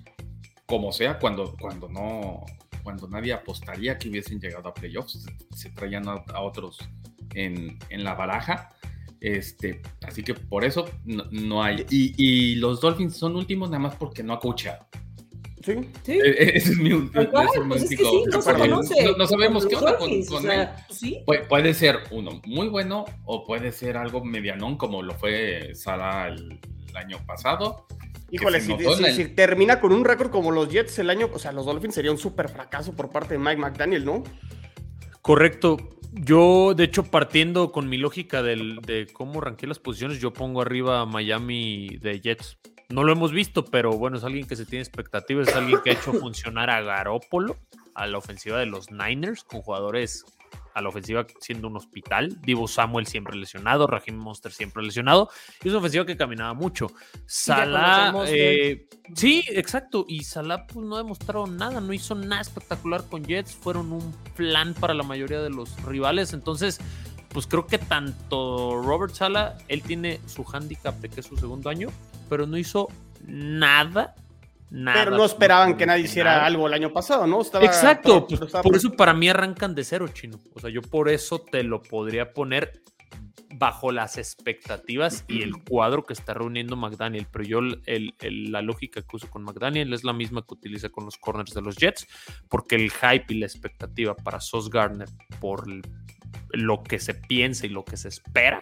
[0.65, 2.45] como sea, cuando, cuando no.
[2.83, 6.79] Cuando nadie apostaría que hubiesen llegado a playoffs, se, traían a, otros
[7.35, 8.69] en, en la baraja
[9.21, 11.85] este, así que por eso no, hay.
[11.89, 14.87] Y, los Dolphins son últimos nada más porque no ha coachado.
[15.63, 16.13] Sí, sí.
[16.13, 17.45] E, e, ese es mi, último pues
[19.15, 20.69] no, sabemos qué onda con, él.
[21.47, 26.59] puede ser uno muy bueno o puede ser algo medianón como lo fue Sala el,
[26.95, 27.85] año pasado.
[28.31, 28.73] Híjole, si,
[29.13, 32.11] si, termina con un récord como los Jets el año, o sea, los Dolphins sería
[32.11, 34.23] un súper fracaso por parte de Mike McDaniel, ¿no?
[35.21, 35.77] Correcto.
[36.13, 40.99] Yo, de hecho, partiendo con mi lógica de cómo ranqué las posiciones, yo pongo arriba
[40.99, 42.57] a Miami de Jets.
[42.89, 45.91] No lo hemos visto, pero bueno, es alguien que se tiene expectativas, es alguien que
[45.91, 47.57] ha hecho funcionar a Garópolo,
[47.95, 50.25] a la ofensiva de los Niners, con jugadores
[50.73, 52.39] a la ofensiva siendo un hospital.
[52.41, 55.29] Divo Samuel siempre lesionado, Raheem Monster siempre lesionado.
[55.63, 56.87] Y es una ofensiva que caminaba mucho.
[57.25, 60.05] Salah, eh, sí, exacto.
[60.07, 63.53] Y Salah pues, no ha demostrado nada, no hizo nada espectacular con Jets.
[63.55, 66.33] Fueron un plan para la mayoría de los rivales.
[66.33, 66.79] Entonces,
[67.29, 71.69] pues creo que tanto Robert Salah, él tiene su handicap de que es su segundo
[71.69, 71.89] año,
[72.29, 72.89] pero no hizo
[73.25, 74.15] nada
[74.71, 77.41] pero no esperaban que nadie hiciera algo el año pasado, ¿no?
[77.41, 80.39] Exacto, pues, por eso para mí arrancan de cero, chino.
[80.55, 82.81] O sea, yo por eso te lo podría poner
[83.53, 87.27] bajo las expectativas y el cuadro que está reuniendo McDaniel.
[87.31, 91.17] Pero yo la lógica que uso con McDaniel es la misma que utiliza con los
[91.17, 92.07] corners de los Jets,
[92.49, 95.09] porque el hype y la expectativa para Sos Gardner
[95.39, 95.65] por
[96.53, 98.61] lo que se piensa y lo que se espera,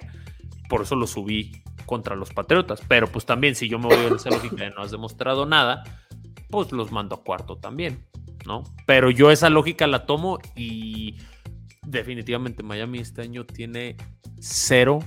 [0.70, 2.82] por eso lo subí contra los Patriotas.
[2.88, 5.84] Pero pues también, si yo me voy a esa lógica de no has demostrado nada,
[6.49, 8.05] pues los mando a cuarto también,
[8.45, 8.63] ¿no?
[8.86, 11.17] Pero yo esa lógica la tomo y
[11.86, 13.97] definitivamente Miami este año tiene
[14.39, 14.99] cero,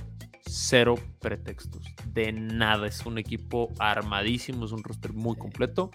[0.45, 1.85] cero pretextos.
[2.07, 2.85] De nada.
[2.85, 5.91] Es un equipo armadísimo, es un roster muy completo.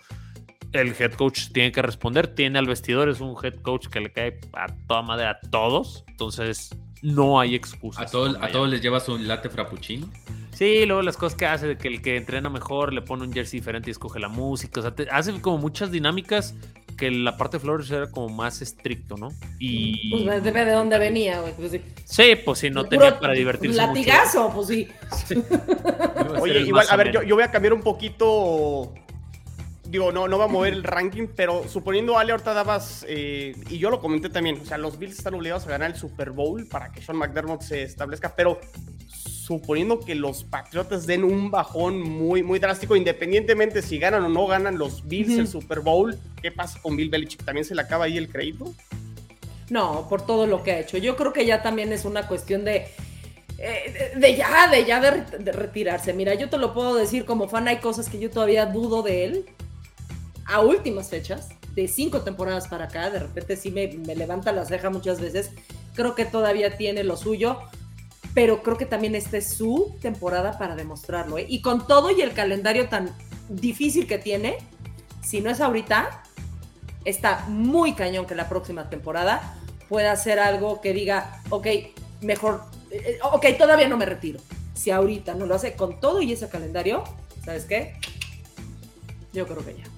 [0.73, 4.13] El head coach tiene que responder, tiene al vestidor, es un head coach que le
[4.13, 6.05] cae a toda madre a todos.
[6.09, 6.71] Entonces,
[7.03, 8.03] no hay excusa.
[8.03, 10.09] ¿A, todos, ¿A todos les llevas un latte frappuccino?
[10.53, 13.33] Sí, luego las cosas que hace, de que el que entrena mejor le pone un
[13.33, 14.81] jersey diferente y escoge la música.
[14.81, 16.55] O sea, hace como muchas dinámicas
[16.97, 19.29] que la parte de Flores era como más estricto, ¿no?
[19.61, 20.25] Y.
[20.25, 21.55] Pues depende de dónde venía, güey.
[21.55, 22.25] Pues, sí.
[22.45, 23.77] pues sí, no tenía para divertirse.
[23.77, 24.89] Latigazo, pues sí.
[26.41, 28.93] Oye, igual, a ver, yo, yo voy a cambiar un poquito
[29.89, 33.79] digo, no, no va a mover el ranking, pero suponiendo Ale ahorita dabas, eh, y
[33.79, 36.67] yo lo comenté también, o sea, los Bills están obligados a ganar el Super Bowl
[36.67, 38.61] para que Sean McDermott se establezca, pero
[39.09, 44.47] suponiendo que los Patriotas den un bajón muy, muy drástico, independientemente si ganan o no
[44.47, 47.43] ganan los Bills el Super Bowl, ¿qué pasa con Bill Belichick?
[47.45, 48.75] ¿También se le acaba ahí el crédito?
[49.71, 50.99] No, por todo lo que ha hecho.
[50.99, 52.89] Yo creo que ya también es una cuestión de...
[53.59, 56.13] Eh, de ya, de ya de, retirarse.
[56.13, 59.25] Mira, yo te lo puedo decir como fan, hay cosas que yo todavía dudo de
[59.25, 59.47] él
[60.49, 64.65] a últimas fechas, de cinco temporadas para acá, de repente sí me, me levanta la
[64.65, 65.51] ceja muchas veces,
[65.95, 67.59] creo que todavía tiene lo suyo,
[68.35, 71.39] pero creo que también esta es su temporada para demostrarlo.
[71.39, 71.47] ¿eh?
[71.49, 73.15] Y con todo y el calendario tan
[73.49, 74.59] difícil que tiene,
[75.23, 76.23] si no es ahorita,
[77.05, 79.57] está muy cañón que la próxima temporada
[79.89, 81.67] pueda hacer algo que diga, ok,
[82.21, 84.41] mejor, eh, ok, todavía no me retiro.
[84.75, 87.05] Si ahorita no lo hace con todo y ese calendario,
[87.45, 87.95] ¿sabes qué?
[89.33, 89.98] Yo creo que ya.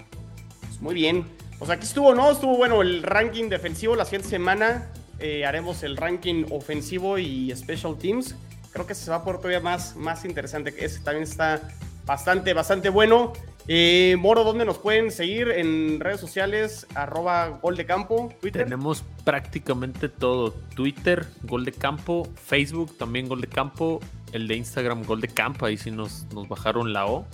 [0.81, 1.27] Muy bien.
[1.59, 2.31] Pues aquí estuvo, ¿no?
[2.31, 7.97] Estuvo bueno el ranking defensivo la siguiente semana eh, haremos el ranking ofensivo y special
[7.99, 8.35] teams.
[8.73, 10.75] Creo que se va a poner todavía más, más interesante.
[10.79, 11.61] Ese también está
[12.07, 13.35] bastante, bastante bueno.
[13.69, 15.51] Eh, Moro, ¿dónde nos pueden seguir?
[15.51, 18.65] En redes sociales, arroba Gol de Campo, Twitter.
[18.65, 20.55] Tenemos prácticamente todo.
[20.75, 24.01] Twitter, Gol de Campo, Facebook, también Gol de Campo,
[24.33, 27.27] el de Instagram, Gol de Campo, ahí sí nos, nos bajaron la O.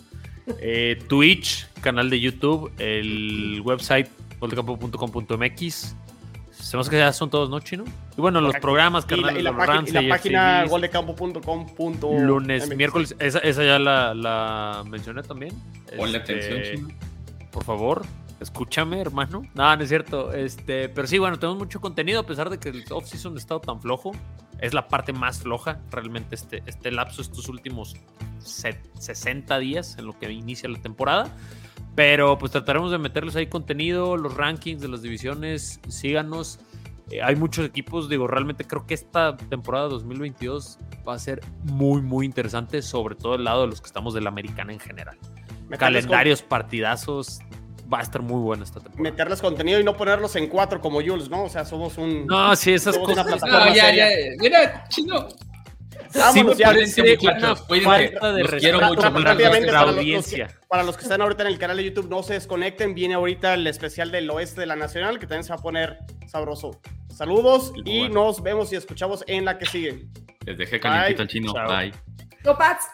[0.60, 4.08] Eh, Twitch, canal de YouTube, el website
[4.40, 5.96] goldecampo.com.mx.
[6.50, 7.84] Se que ya son todos, ¿no, Chino?
[8.16, 11.66] Y bueno, los programas, carnal, y la, página goldecampo.com.
[12.20, 15.54] Lunes, miércoles, esa, esa ya la, la, mencioné también.
[15.96, 16.88] Ponle este, atención, Chino.
[17.50, 18.04] Por favor,
[18.40, 19.42] escúchame, hermano.
[19.54, 20.32] No, no es cierto.
[20.32, 23.60] Este, pero sí, bueno, tenemos mucho contenido, a pesar de que el off-season ha estado
[23.60, 24.12] tan flojo.
[24.60, 27.96] Es la parte más floja, realmente, este, este lapso, estos últimos
[28.38, 31.34] 60 días en lo que inicia la temporada.
[31.94, 36.60] Pero pues trataremos de meterles ahí contenido, los rankings de las divisiones, síganos.
[37.10, 40.78] Eh, hay muchos equipos, digo, realmente creo que esta temporada 2022
[41.08, 44.20] va a ser muy, muy interesante, sobre todo el lado de los que estamos de
[44.20, 45.18] la americana en general.
[45.78, 47.40] Calendarios, partidazos,
[47.92, 49.02] va a estar muy buena esta temporada.
[49.02, 51.44] Meterles contenido y no ponerlos en cuatro como Jules, ¿no?
[51.44, 52.26] O sea, somos un.
[52.26, 53.26] No, sí, esas cosas.
[53.42, 54.08] No, ya, ya.
[54.38, 55.28] Mira, chino,
[56.14, 56.66] Vámonos, ya.
[56.68, 59.10] Falta de quiero mucho.
[59.10, 60.48] Nuestra audiencia.
[60.68, 62.94] Para los, que, están ahorita en el canal de YouTube, no se desconecten.
[62.94, 65.98] Viene ahorita el especial del oeste de la Nacional, que también se va a poner
[66.26, 66.80] sabroso.
[67.14, 70.06] Saludos y nos vemos y escuchamos en la que sigue.
[70.44, 71.52] Les dejé calientito al chino.
[71.52, 71.92] Bye.
[72.44, 72.88] Go Pats.